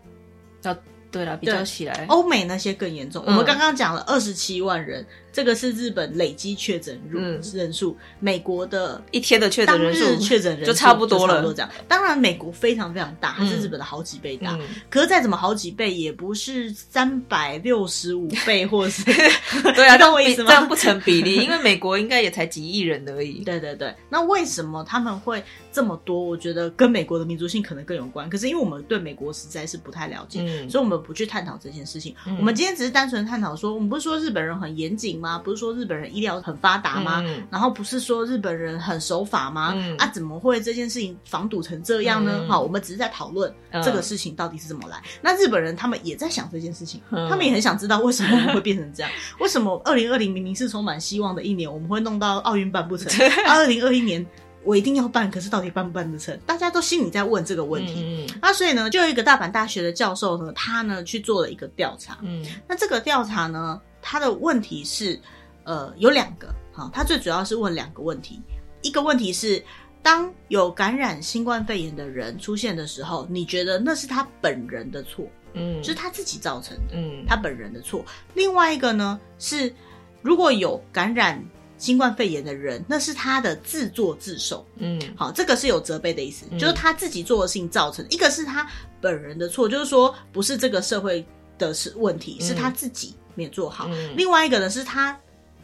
[0.64, 0.76] 要
[1.16, 3.24] 对了，比较起来，欧美那些更严重。
[3.26, 5.06] 嗯，我们刚刚讲了二十七万人。
[5.36, 11.70] 这个是日本累积确诊人数，美国的一天的确诊人数，确诊人数就差不多了，这样。
[11.90, 14.58] 当然，美国非常非常大，它是日本的好几倍大。
[14.90, 19.04] 可是再怎么好几倍，也不是三百六十五倍，或是
[19.76, 20.48] 对啊，懂我意思吗？
[20.48, 23.44] 这样不成比例，因为美国应该也才几亿人而已。
[23.44, 26.18] 对对对，那为什么他们会这么多？
[26.18, 28.30] 我觉得跟美国的民族性可能更有关。
[28.30, 32.16] 可是因为我们对美国实在是不太了解，所以我们不去探讨这件事情。
[32.40, 35.25] 我们今天只是单纯探讨说，我们不是说日本人很严谨吗？
[35.40, 37.24] 不是说日本人医疗很发达吗？
[37.26, 39.74] 嗯、然后不是说日本人很守法吗？
[39.76, 42.46] 嗯、啊，怎么会这件事情防堵成这样呢？
[42.48, 44.98] 好、嗯，我们只是在讨论这个事情到底是怎么来。
[44.98, 49.12] 嗯、那日本人他们也在想这件事情，嗯、他们也很想知道为什么我们会变成这样？
[49.40, 53.12] 为什么二零二零明明是充满希望的一年，我们会弄到奥运办不成？
[53.48, 54.26] 二零二一年
[54.64, 56.36] 我一定要办，可是到底办不办得成？
[56.46, 58.28] 大家都心里在问这个问题。
[58.42, 62.18] 那、嗯啊、所以呢，就有一个大阪大学的教授呢，他呢去做了一个调查。
[62.24, 63.80] 嗯，那这个调查呢，
[64.16, 65.20] 他的问题是。
[65.68, 68.40] 呃，有两个，好，他最主要是问两个问题。
[68.84, 69.66] 一个问题是，
[70.04, 78.06] 当有感染新冠肺炎的人出现的时候，你觉得那是他本人的错，嗯，就是他自己造成的，嗯，他本人的错。
[78.36, 79.74] 另外一个呢是，
[80.22, 81.44] 如果有感染
[81.80, 88.12] 新冠肺炎的人，那是他的自作自受，嗯，好，这个是有责备的意思，嗯，就是他自己做的事情造成的。
[88.14, 88.70] 一个是他
[89.02, 91.26] 本人的错，就是说不是这个社会
[91.58, 93.88] 的是问题，是他自己没有做好。
[93.90, 95.18] 嗯，另外一个呢是他。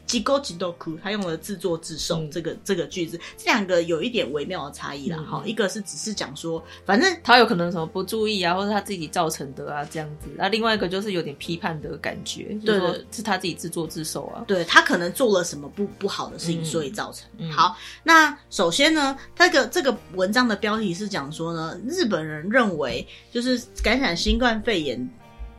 [0.08, 5.18] 自业自得，他用了“自作自受”这个、嗯、这个句子，这两个有一点微妙的差异啦。
[5.20, 10.28] 哈、嗯，一个是只是讲说，反正他有可能什么不注意啊，或者他自己造成的啊，这样子。
[10.36, 14.44] 那另外一个就是有点批判的感觉，对，对，是他自己自作自受啊。
[14.48, 17.26] 对，他可能做了什么不不好的事情，所以造成。
[17.38, 25.10] 嗯、好，那首先呢，这个这个文章的标题是讲说呢，日本人认为就是感染新冠肺炎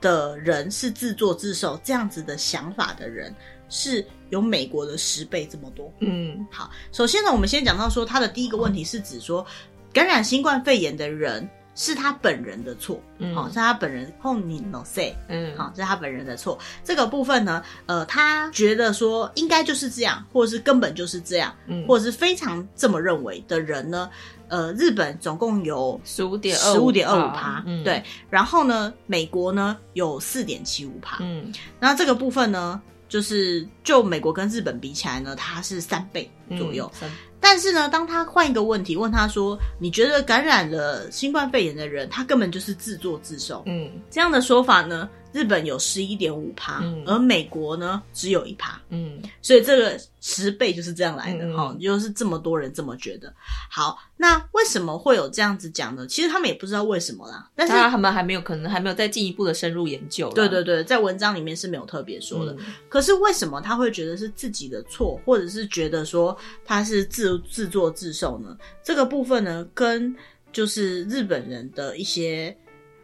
[0.02, 3.34] 的人是自作自受，这样子的想法的人。
[3.70, 5.92] 是有美国的十倍这么多。
[6.00, 9.46] 嗯，好，首先呢，我们先讲到说，他的第一个问题是指说，
[9.92, 16.58] 感染新冠肺炎的人是他本人的错，嗯，好，是他本人本人のせい，嗯，好，是他本人的错。
[16.82, 24.10] 这个部分呢，呃，他觉得说应该就是这样，或者是根本就是这样，嗯，或者是非常这么认为的人呢，
[24.53, 32.81] 呃，日本总共有十五点十五点二五趴，嗯，对，然后呢，美国呢有四点七五趴，嗯，那这个部分呢？
[33.09, 36.91] 就是就美国跟日本比起来呢，它是三倍左右。
[37.03, 45.09] 嗯、但是呢，当他换一个问题问他说：“你觉得感染了新冠肺炎的人，他根本就是自作自受？”嗯，这样的说法呢？
[45.33, 53.33] 日本有十一点五趴，而美国呢只有一趴，嗯，所以这个十倍就是这样来的，哈、嗯，就是这么多人这么觉得。
[53.71, 56.07] 好，那为什么会有这样子讲呢？
[56.07, 60.31] 其实他们也不知道为什么啦，但是他们还没有可能还没有再进一步的深入研究。
[60.31, 62.53] 对对对，在文章里面是没有特别说的。
[62.53, 68.57] 嗯、可是为什么他会觉得是自己的错，或者是觉得说他是自自作自受呢？
[68.85, 70.15] 这个部分呢，跟
[70.53, 72.57] 就是日本人的一些。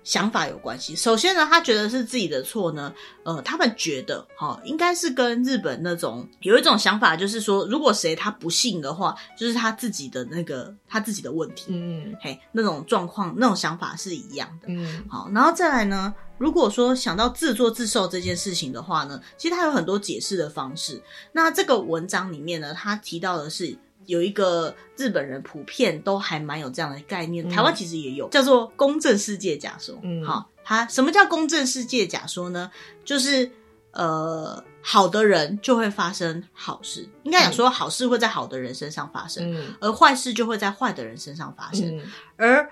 [0.09, 0.97] 想法有关系。
[0.97, 2.95] 首先呢，他觉得是自己的错呢。
[3.25, 11.67] 呃，他们觉得哈、哦，应该是跟日本那种有一种想法，就是说，如果谁他不信的话，就是他自己的那个他自己的问题。
[11.69, 14.69] 嗯，嘿，那种状况，那种想法是一样的。
[14.69, 21.03] 嗯，好，然后再来呢，如果说想到自作自受这件事情的话呢，其实他有很多解释的方式。
[21.33, 23.77] 那这个文章里面呢，他提到的是。
[24.09, 29.99] 有一个日本人普遍都还蛮有这样的概念，台湾其实也有，嗯、叫做公正世界假说。
[30.03, 32.71] 嗯，好，它什么叫公正世界假说呢？
[33.05, 33.51] 就是
[33.91, 42.03] 呃，好的人就会发生好事，应该讲说好事会在好的人身上发生，嗯、而坏事就会在坏的人身上发生，嗯、
[42.39, 42.71] 而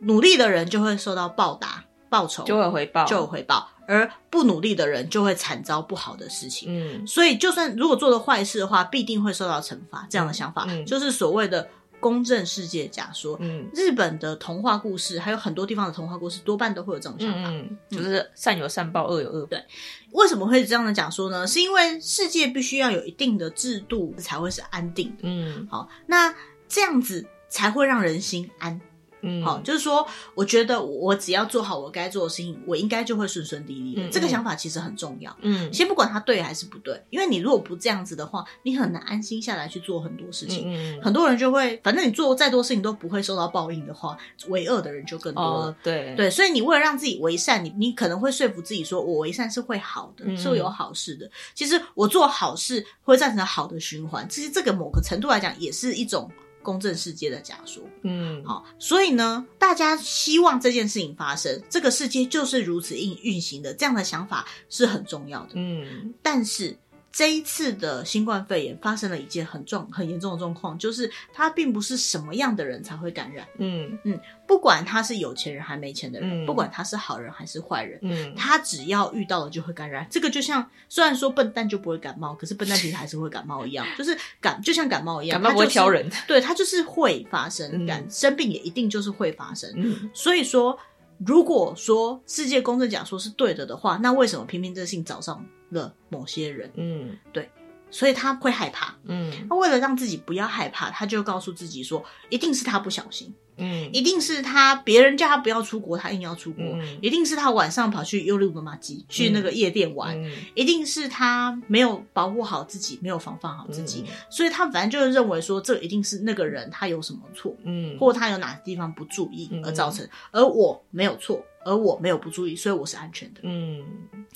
[0.00, 3.70] 努力的人就会受到报答、报酬，就会回报，就有回报。
[3.86, 10.06] 而不努力的人就会惨遭不好的事情，嗯，所以就算如果做了坏事的话，必定会受到惩罚。
[10.10, 11.68] 这样的想法，嗯，就是所谓的
[12.00, 13.36] 公正世界假说。
[13.40, 19.46] 嗯，日本的童话故事还有很多地方的童话故事，多半都会有这种想法，嗯，就是善有善报，恶有恶报。
[19.48, 19.64] 对，
[20.12, 21.46] 为什么会这样的假说呢？
[21.46, 25.22] 是因为世界必须要有一定的制度才会是安定的。
[25.22, 26.34] 嗯，好，那
[26.68, 28.80] 这样子才会让人心安。
[29.22, 34.02] 嗯，好，就是说，我觉得我只要做好我该做的事情，我应该就会顺顺利利的。
[34.02, 35.34] 嗯嗯，这个想法其实很重要。
[35.40, 40.72] 嗯，先不管它对还是不对，因为你如果不这样子的话，你很难安心下来去做很多事情。
[40.72, 44.16] 嗯，嗯，很多人就会，反正你做再多事情都不会受到报应的话，
[44.48, 45.66] 为恶的人就更多了。
[45.66, 51.26] 哦、对对，所以你为了让自己为善，你你可能会说服自己说，我为善是会好的，是会有好事的。
[51.26, 56.30] 嗯、其实我做好事会造成好的循环，其实这个某个程度来讲也是一种。
[56.66, 66.76] 公正世界的假说，嗯，好，所以呢，大家希望这件事情发生，这个世界就是如此运运行的，这样的想法是很重要的，嗯，但是。
[67.16, 73.48] 这一次的新冠肺炎发生了一件很重、很严重的状况，就是它并不是什么样的人才会感染。
[73.56, 80.06] 嗯嗯，不管他是有钱人还没钱的人，嗯、不管他是好人还是坏人，嗯，他只要遇到了就会感染。
[80.10, 86.06] 这个就像虽然说笨蛋就不会感冒，可是笨蛋其实还是会感冒一样， 就是感就像感冒一样，感冒不会挑人。
[86.28, 89.72] 对，他就是会发生，感、嗯、生病也一定就是会发生。
[89.74, 90.78] 嗯，所以说。
[91.24, 96.70] 如果说世界公正假说是对的的话，那为什么偏偏这信早上了某些人？
[96.76, 97.50] 嗯，对，
[97.90, 98.94] 所以他会害怕。
[99.04, 103.34] 嗯，他为了让自己不要害怕，他就告诉自己说，一定是他不小心。
[103.58, 106.62] 嗯，一定是他，别人叫他不要出国，他硬要出国。
[106.62, 110.14] 嗯，一定是他晚上跑去优路的马吉去那个夜店玩。
[110.22, 114.04] 嗯，一定是他没有保护好自己，没有防范好自己。
[114.06, 121.42] 嗯，所以他反正就是认为说，这一定是那个人他有什么错，嗯，或他有哪个地方不注意而造成，而我没有错。
[121.66, 123.40] 而我没有不注意，所以我是安全的。
[123.42, 123.84] 嗯，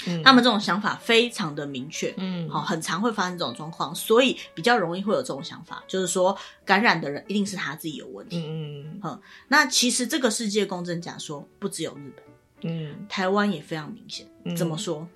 [0.06, 2.12] 嗯，他们这种想法非常的明确。
[2.16, 8.44] 嗯，好，很常会发生这种状况，所以比较容易会有这种想法，就是说感染的人一定是他自己有问题。
[8.44, 12.24] 嗯嗯，那其实这个世界公正假说不只有日本，
[12.62, 14.26] 嗯，台湾也非常明显。
[14.56, 14.98] 怎么说？
[15.00, 15.08] 嗯，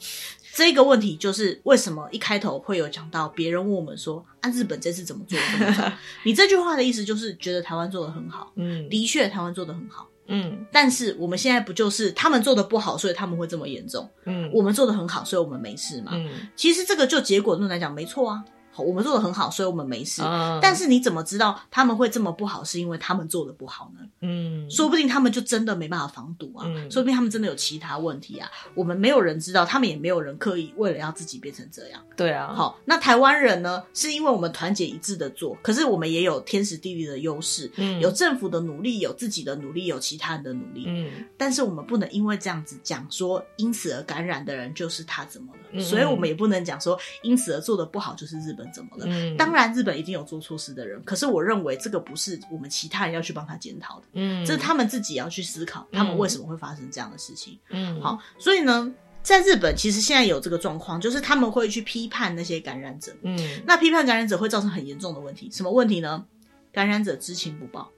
[0.54, 5.92] 这个问题就是为什么一开头会有讲到别人问我们说啊，日本这次怎么做的？
[6.24, 8.52] 你这句话的意思就是觉得台湾做的很好。
[8.54, 10.08] 嗯，的确台湾做的很好。
[10.26, 14.08] 嗯，但是我们现在不就是他们做的不好，所以他们会这么严重？
[14.24, 16.12] 嗯，我们做的很好，所以我们没事嘛。
[16.14, 18.44] 嗯，其实这个就结果论来讲没错啊。
[18.76, 20.22] 我们做的很好，所以我们没事。
[20.22, 22.64] 嗯，但是你怎么知道他们会这么不好？
[22.64, 24.00] 是因为他们做的不好呢？
[24.20, 26.64] 嗯，说不定他们就真的没办法防堵啊。
[26.66, 28.50] 嗯，说不定他们真的有其他问题啊。
[28.74, 32.02] 我们没有人知道，他们也没有人刻意为了要自己变成这样。
[32.16, 32.52] 对啊。
[32.54, 33.82] 好，那台湾人呢？
[33.92, 37.70] 是因为我们团结一致的做，可是我们也有天时地利的优势。
[37.76, 40.84] 嗯，有政府的努力，有自己的努力，有其他人的努力。
[40.86, 45.63] 嗯，但是我们不能因为这样子讲说，因此而感染的人就是他怎么了？
[45.74, 49.04] 嗯，所以我们也不能讲说，因此而做的不好就是日本怎么了？
[49.08, 49.36] 嗯。
[49.36, 66.24] 当然，日本一定有做错事的人，可是我认为这个不是我们其他人要去帮他检讨的，嗯，这是他们自己要去思考，他们为什么会发生这样的事情，嗯，好，所以呢，在日本其实现在有这个状况，就是他们会去批判那些感染者，嗯，那批判感染者会造成很严重的问题，什么问题呢？
[66.72, 67.88] 感染者知情不报，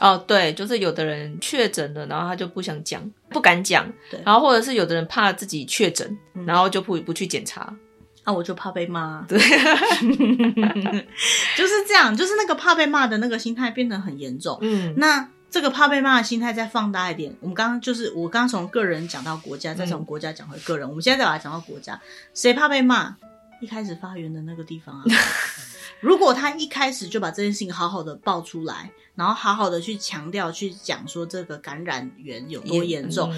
[0.00, 7.72] 哦，对，就是有的人确诊了，然后他就不想讲，不敢讲，对，然后或者是有的人怕自己确诊，然后就不不去检查。
[8.24, 9.24] 啊，我就怕被骂。
[9.28, 9.38] 对，
[11.56, 14.58] 就是这样，就是那个怕被骂的那个心态变得很严重。
[14.60, 22.00] 嗯，那这个怕被骂的心态再放大一点，我们刚刚就是我刚刚从个人讲到国家，再从国家讲回个人，嗯、我们现在再把它讲到国家，
[22.34, 23.16] 谁怕被骂？
[23.62, 25.04] 一开始发源的那个地方啊。
[26.00, 33.30] 如果他一开始就把这件事情好好的爆出来，然后好好的去强调、去讲说这个感染源有多严重，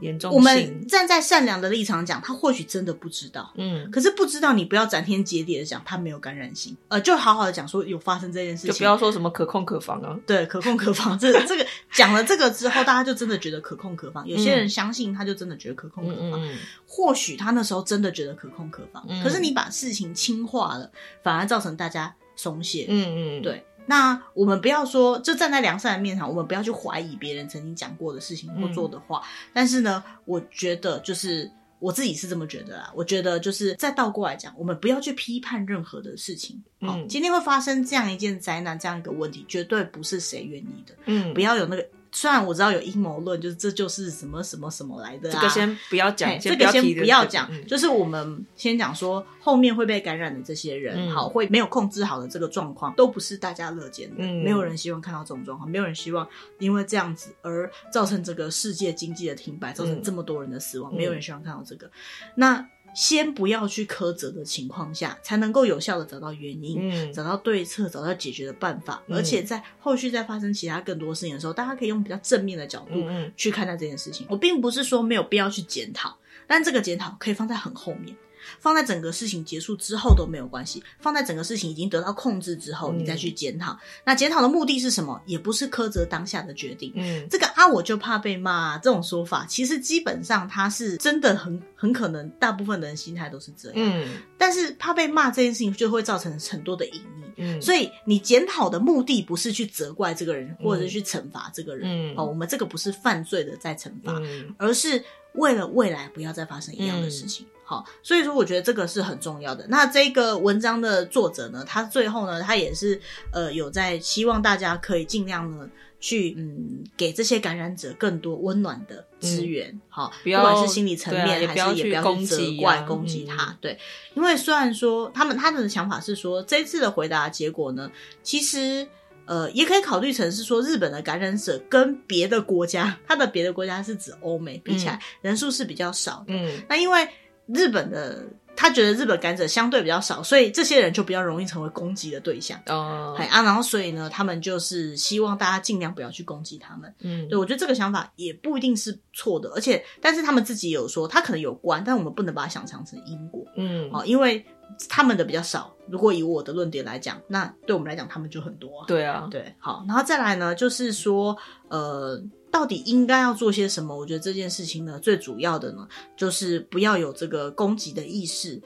[0.00, 0.32] 严、嗯、重。
[0.32, 11.16] 我们站在善良的立场讲，他或许真的不知道，嗯，可是不知道你不要斩天截地的讲他没有感染性，呃，就好好的讲说有发生这件事情，就不要说什么可控可防啊，对，可控可防。
[11.20, 14.26] 这这个讲了这个之后，大家就真的觉得可控可防。
[14.26, 16.40] 有些人相信，他就真的觉得可控可防。
[16.86, 20.90] 或许他那时候真的觉得可控可防，嗯、可是你把事情轻化了，
[21.22, 22.14] 反而造成大家。
[22.40, 23.64] 松懈，嗯嗯，对。
[23.88, 29.18] 那我们不要说，就站在良善的面上，我们不要去怀疑别人曾经讲过的事情或做的话。
[29.20, 32.92] 嗯、但是呢，我觉得就是我自己是这么觉得啦。
[32.94, 36.62] 我觉得就是再倒过来讲，我们不要去批判任何的事情。
[36.82, 40.94] 嗯，今天会发生这样一件灾难，这样一个问题，绝对不是谁愿意的。
[41.06, 41.84] 嗯，不要有那个。
[42.18, 61.88] 虽然我知道有阴谋论，就是这就是什么什么什么来的啊，这个先不要讲，这个先不要讲，嗯、就是我们先讲说后面会被感染的这些人，嗯、好，会没有控制好的这个状况，都不是大家乐见的，嗯、没有人希望看到这种状况，没有人希望因为这样子而造成这个世界经济的停摆，造成这么多人的死亡，嗯、没有人希望看到这个，
[62.34, 62.68] 那。
[62.98, 72.94] 先不要去苛责的情况下，才能够有效的找到原因，嗯，找到对策，找到解决的办法，嗯、而且在后续再发生其他更多事情的时候，大家可以用比较正面的角度
[73.36, 74.26] 去看待这件事情。
[74.26, 76.18] 嗯、我并不是说没有必要去检讨，
[76.48, 78.16] 但这个检讨可以放在很后面。
[78.60, 83.72] 放在整个事情结束之后都没有关系，放在整个事情已经得到控制之后，你再去检讨。
[83.72, 85.20] 嗯、那检讨的目的是什么？
[85.26, 86.92] 也不是苛责当下的决定。
[86.94, 93.76] 嗯，这个啊，我就怕被骂这种说法，其实基本上他是真的很很可能，大部分的人心态都是这样。
[93.76, 97.28] 嗯，但是怕被骂这件事情就会造成很多的隐匿。
[97.40, 102.12] 嗯，所以你检讨的目的不是去责怪这个人，或者是去惩罚这个人。
[102.12, 107.46] 嗯，哦，我们这个不是犯罪的在惩罚，嗯、而是为了未来不要再发生一样的事情。
[107.46, 109.66] 嗯好，所以说我觉得这个是很重要的。
[109.68, 112.98] 那这个文章的作者呢，他最后呢，他也是
[113.30, 115.68] 呃有在希望大家可以尽量呢
[116.00, 119.68] 去嗯给这些感染者更多温暖的资源。
[119.68, 123.50] 嗯、好，不，管是心理层面、啊、还是也不要去责怪攻击他。
[123.50, 123.78] 嗯、对，
[124.14, 127.90] 因为虽然说他们他们的想法是说这次的回答结果呢，
[128.22, 128.88] 其实
[129.26, 136.32] 呃也可以考虑成是说日本的感染者跟别的国家，他的别的国家是指欧美比起来、嗯、人数是比较少的。
[136.32, 137.06] 嗯，那因为。
[137.52, 138.24] 日本的
[138.56, 142.60] 他觉得日本感染者相对比较少，所以这些人就比较容易成为攻击的对象。
[142.66, 146.92] 哦，哎啊，然后所以呢，他们就是希望大家尽量不要去攻击他们。
[147.00, 153.44] 嗯，对，我觉得这个想法也不一定是错的，而且但是他们自己有说，他可能有关，但我们不能把它想象成因果。
[153.56, 154.44] 嗯，好，因为
[154.88, 155.72] 他们的比较少。
[155.88, 158.84] 如果以我的论点来讲，那对我们来讲，他们就很多。
[158.88, 161.36] 对啊，对，好，然后再来呢，就是说，
[161.68, 162.20] 呃。
[162.50, 163.96] 到底应该要做些什么？
[163.96, 165.86] 我觉得这件事情呢，最主要的呢，
[166.16, 168.60] 就是不要有这个攻击的意识，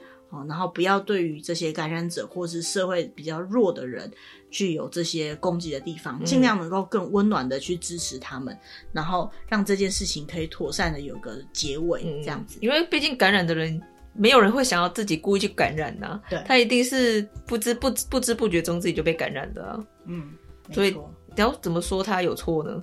[0.47, 4.11] 然后不要对于这些感染者或是社会比较弱的人，
[4.49, 8.59] 具有这些攻击的地方，尽量能够更温暖的去支持他们，嗯、
[8.93, 12.57] 然后让这件事情可以妥善的有个结尾，这样子。
[12.61, 13.79] 因为毕竟感染的人，
[14.13, 20.31] 没有人会想要自己故意去感染呐、啊，对，他一定是不知不不知不觉中自己就被感染的、啊，嗯，
[20.71, 20.95] 所以。
[21.35, 22.81] 你要怎么说他有错呢？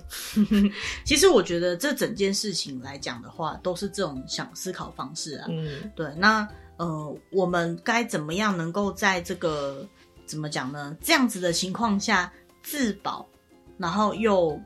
[1.05, 5.47] 其实我觉得这整件事情来讲的话，都是这种想思考方式啊。
[5.49, 6.07] 嗯，对。
[6.17, 6.47] 那
[6.77, 9.87] 呃，我们该怎么样能够在这个
[10.25, 10.95] 怎么讲呢？
[11.01, 12.31] 这样子的情况下
[12.63, 13.27] 自保，
[13.77, 14.59] 然后又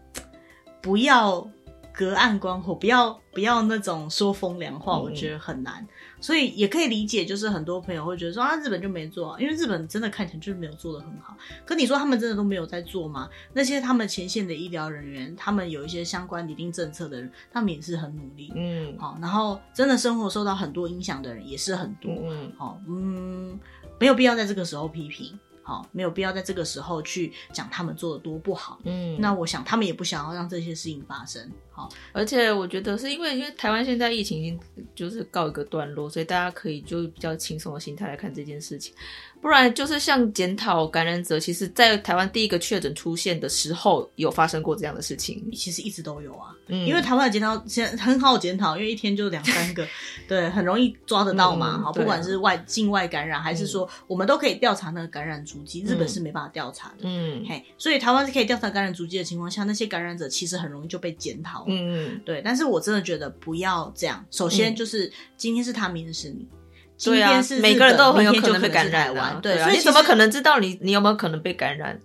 [0.82, 1.46] 不要
[1.94, 5.86] 隔岸观火，不要不要那种说风凉话，我觉得很难。
[6.26, 11.38] 嗯所以也可以理解，就是很多朋友会觉得说啊，日本就没做啊，因为日本真的看起来就是没有做的很好。
[11.64, 13.30] 可你说他们真的都没有在做吗？
[13.54, 23.60] 那些他们前线的医疗人员，他们有一些相关拟定政策的人，他们也是很努力，嗯，好，然后真的生活受到很多影响的人也是很多，嗯，好，嗯，
[24.00, 25.38] 没有必要在这个时候批评。
[25.66, 28.80] 好，没有必要在这个时候去讲他们做的多不好。
[28.84, 31.52] 嗯，那我想他们也不想要让这些事情发生。
[31.72, 34.60] 好，而且我觉得是因为因为台湾现在疫情已经
[34.94, 38.94] 就是告一个段落，所以大家可以就比较轻松的心态来看这件事情。
[39.42, 45.48] 不然就是像检讨感染者，其实，在台湾第一个确诊出现的时候，有发生过这样的事情。
[45.54, 49.88] 其实一直都有啊，嗯，因为台湾的检讨现在很好检讨，因为一天就两三个，
[50.28, 51.80] 对，很容易抓得到嘛。
[51.80, 57.04] 好，不管是外境外感染，还是说我们都可以调查那个感染足迹，日本是没办法调查的。
[57.04, 61.66] 嗯，嘿，所以台湾是可以调查感染足迹的情况下，那些感染者其实很容易就被检讨。
[61.68, 62.42] 嗯嗯，对。
[62.44, 64.26] 但是我真的觉得不要这样。
[64.32, 66.48] 首先就是今天是他，明天是你。
[66.98, 72.00] 今天是每个人都很有可能被感染完，对，所以你怎么可能知道你你有没有可能被感染？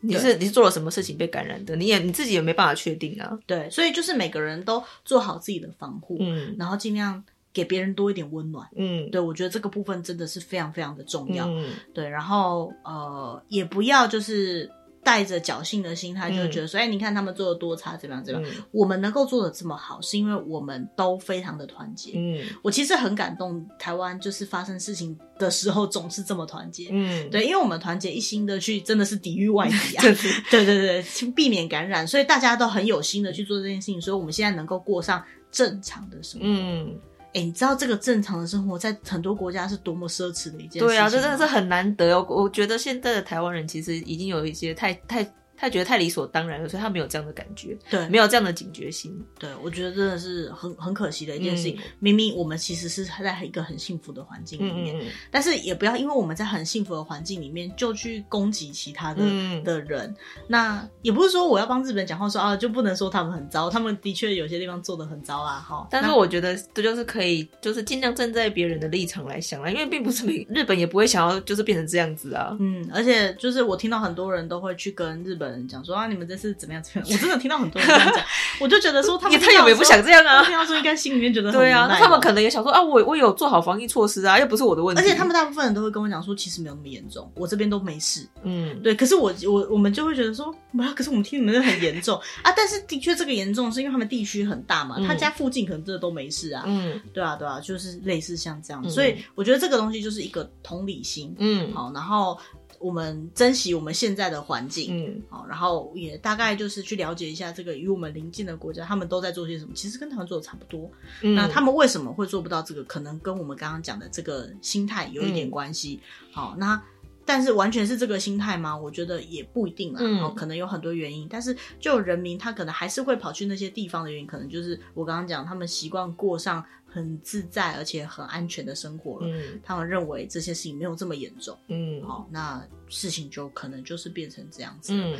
[0.00, 1.74] 你是你是做了什么事情被感染的？
[1.76, 3.38] 你也你自己也没办法确定啊。
[3.46, 14.70] 对，所以就是每个人都做好自己的防护，嗯，然后尽量给别人多一点温暖，嗯，对，我觉得这个部分真的是非常非常的重要，嗯，对，然后呃，也不要就是。
[15.04, 18.50] 带着侥幸的心态，就觉得说，哎、嗯，你看他们做的多差，怎么样怎么样？
[18.50, 22.12] 嗯、我们能够做的这么好，是因为我们都非常的团结。
[22.14, 26.88] 嗯，我其实很感动，台湾就是发生事情的时候总是这么团结。
[26.90, 30.02] 嗯，对，因为我们团结一心的去，真的是抵御外敌啊。
[30.50, 36.46] 对对对，避免感染，所以大家都很有心的去做这件事情，所以我们现在能够过上正常的生活。
[36.48, 36.98] 嗯。
[37.34, 40.86] 哎、欸，你知道这个正常的生活在很多国家是多么奢侈的一件事情？
[40.86, 42.14] 对啊，这真的是很难得。
[42.16, 45.30] 哦我觉得现在的台湾人其实已经有一些太太。
[45.56, 49.18] 他觉得太理所当然了，所以他没有这样的感觉，对，没有这样的警觉心。
[49.38, 51.76] 对，我觉得真的是很很可惜的一件事情。
[51.76, 60.14] 嗯、明明我们其实是在一个很幸福的环境里面，嗯嗯嗯，但是也不要因为我们在很幸福的环境里面就去攻击其他的、嗯、的人。
[60.48, 65.60] 那也不是说我要帮日本讲话说啊，就不能说他们很糟，他们的确有些地方做的很糟啊。
[65.60, 72.56] 哈，但是我觉得这就是可以，就是尽量站在别人的立场来想啦，因为并不是每日本也不会想要就是变成这样子啊。
[72.60, 76.24] 嗯，而且就是我听到很多人都会去跟日本人讲说啊，你们。
[76.26, 76.82] 这是怎么样？
[76.82, 77.12] 怎么样？
[77.12, 78.24] 我真的听到很多人这样讲，
[78.58, 80.42] 我就觉得说他们，他有没有不想这样啊？
[80.42, 85.02] 听到说应该心里面觉得对啊，那他们可能也想说啊，我我有做好防疫措施啊，又不是我的问题。
[85.02, 88.26] 而且他们大部分人都会跟我讲说，其实没有那么严重，我这边都没事。
[88.42, 88.94] 嗯，对。
[88.94, 90.50] 可是我我我们就会觉得说，
[90.96, 92.50] 可是我们听你们的很严重啊。
[92.56, 96.64] 但是的确这个严重是因为他们地区很大嘛，他家附近可能真的都没事啊。
[96.66, 98.88] 嗯，对啊，对啊，就是类似像这样。
[98.88, 101.36] 所以我觉得这个东西就是一个同理心。
[101.38, 102.38] 嗯，好，然后。
[102.78, 109.72] 我们珍惜我们现在的环境，嗯，好，然后也大概就是去了解一下这个与我们邻近的国家，他们都在做些什么。
[109.74, 110.90] 其实跟台湾做的差不多，
[111.22, 112.84] 嗯，那他们为什么会做不到这个？
[112.84, 116.00] 可能跟我们刚刚讲的这个心态有一点关系。
[116.28, 116.80] 嗯、好，那
[117.24, 118.76] 但是完全是这个心态吗？
[118.76, 121.26] 我觉得也不一定啦，嗯，可能有很多原因。
[121.30, 126.64] 但是就人民他可能还是会跑去那些地方的原因，可能就是我刚刚讲，他们习惯过上。
[126.94, 135.18] 很自在而且很安全的生活了，嗯，他们认为这些事情没有这么严重，嗯，好，那事情就可能就是变成这样子，嗯，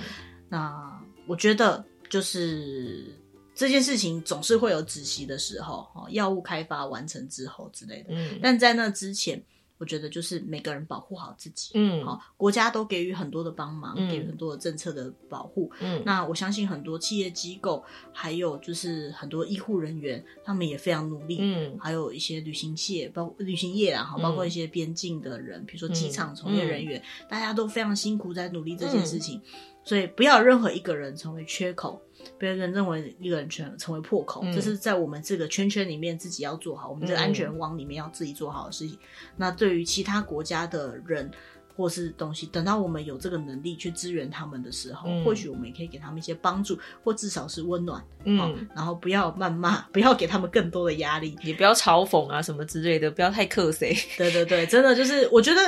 [0.48, 3.12] 那我觉得就是
[3.56, 9.42] 这件事情总是会有止息的时候，哦，药物开发完成之后之类的，嗯，但在那之前。
[9.84, 29.42] 我觉得就是每个人保护好自己，嗯，好，国家都给予很多的帮忙，嗯、给予很多的政策的保护，嗯，那我相信很多企业机构，还有就是很多医护人员，他们也非常努力，嗯，还有一些旅行业，包旅行业啊，哈，包括一些边境的人，嗯、比如说机场从业人员，嗯、大家都非常辛苦在努力这件事情，嗯、
[29.84, 32.00] 所以不要任何一个人成为缺口。
[32.38, 38.96] 别人认为一个人成成为破口，这、嗯、是在我们这个圈圈里面自己要做好，我们这个安全网里面要自己做好的事情。
[38.96, 41.30] 嗯、那对于其他国家的人
[41.76, 48.02] 或是东西，等到我们有这个能力去支援他们的时候，嗯、或许我们也可以给他们一些帮助，或至少是温暖。
[48.24, 53.96] 嗯，然后不要谩骂， 不要给他们更多的压力，也不要嘲讽啊什么之类的，不要太克谁。
[54.16, 55.60] 对对对，真的就是我觉得。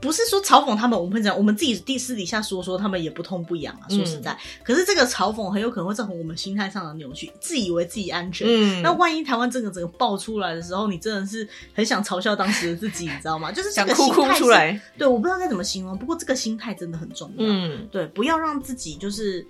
[0.00, 3.88] 不是说嘲讽他们，我们会讲，我们自己地私底下说说，他们也不痛不痒啊。
[3.88, 8.46] 说实在，嗯、可是这个嘲讽很有可能会造成我们心态上的扭曲，自以为自己安全。
[8.48, 13.50] 嗯，那万一台湾这个整个爆出来的时候，你真的是很想嘲笑当时的自己，你知道吗？
[13.50, 14.80] 就是想哭哭出来。
[14.96, 17.36] 对，我不知道该怎么形容，不过这个心态真的很重要。
[17.38, 19.44] 嗯，对，不要让自己就是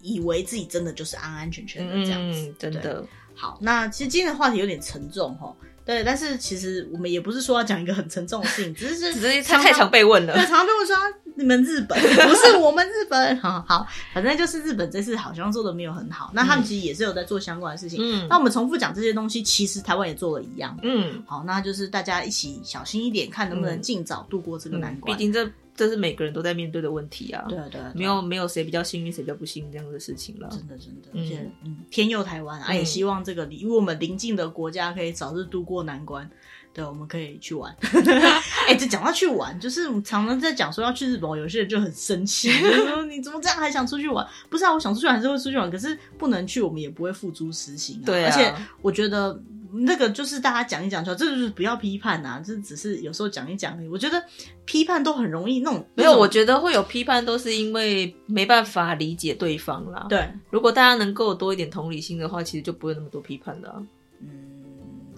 [0.00, 3.04] 以为自己真的就是安安全全的这样子，嗯、真的。
[3.34, 5.52] 好，那其实今天的话题有点沉重齁。
[5.84, 10.96] 对，但是其实我们也不是说要讲一个很沉重的事情，只是 只是他太常被问了，对，常常被问说
[11.34, 25.50] 你们日本不是我们日本，好好，反正就是日本这次好像做的没有很好，那他们其实也是有在做相关的事情，嗯，那我们重复讲这些东西，其实台湾也做了一样，嗯，好，那就是大家一起小心一点，看能不能尽早度过这个难关，毕竟这。
[25.74, 27.44] 这是每个人都在面对的问题啊！
[27.48, 30.48] 对啊对啊，没有没有谁比较幸运，谁比较不幸这样的事情了。
[30.50, 36.28] 真的真的，而且嗯，天佑台湾啊，也希望这个离我们邻近的国家可以早日度过难关。
[36.74, 37.74] 对，我们可以去玩。
[38.68, 44.26] 哎，这讲到去玩，就是常常在讲说要去日本，有些人就很生气， 就说你怎么这样还想出去玩？
[44.48, 48.06] 不是啊，我想出去玩还是会出去玩，可是不能去，我们也不会付诸实行啊。
[48.06, 49.42] 对啊，而且我觉得。
[49.72, 53.88] 那个就是大家讲一讲就好，这就是不要批判呐、啊，这只是有时候讲一讲而已。
[53.88, 54.22] 我觉得
[54.64, 60.06] 批判都很容易弄，没有，我觉得会有批判都是因为没办法理解对方啦。
[60.08, 63.82] 对，如果大家能够多一点同理心的话，其实就不会那么多批判了、啊。
[64.20, 64.28] 嗯，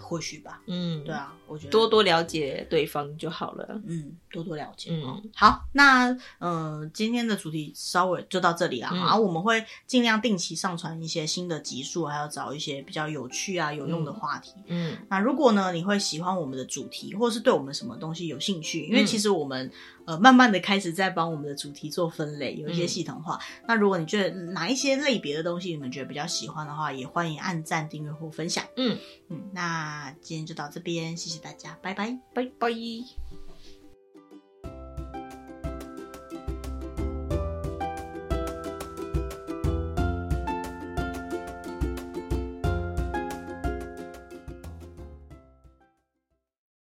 [0.04, 0.60] 或许吧。
[0.66, 3.80] 嗯，对啊，我觉得多多了解对方就好了。
[3.86, 4.90] 嗯，多多了解。
[4.92, 8.88] 嗯，好，那嗯、呃，今天的主题稍微就到这里了。
[8.92, 14.52] 然后、嗯、我们会尽量定期上传一些新的集数，还要找一些比较有趣啊、有用的话题。
[14.66, 18.86] 嗯，嗯那如果呢，你会喜欢我们的主题，或是对我们什么东西有兴趣？
[18.86, 19.70] 因为其实我们。
[20.06, 23.36] 呃，慢慢的开始在帮我们的主题做分类，有一些系统化。
[23.36, 28.64] 嗯、那如果你觉得哪一些类别的东西你们觉得比较喜欢的话，也欢迎按赞、订阅或分享。
[28.76, 28.98] 嗯
[29.28, 33.23] 嗯，那今天就到这边，谢谢大家，拜拜，拜拜。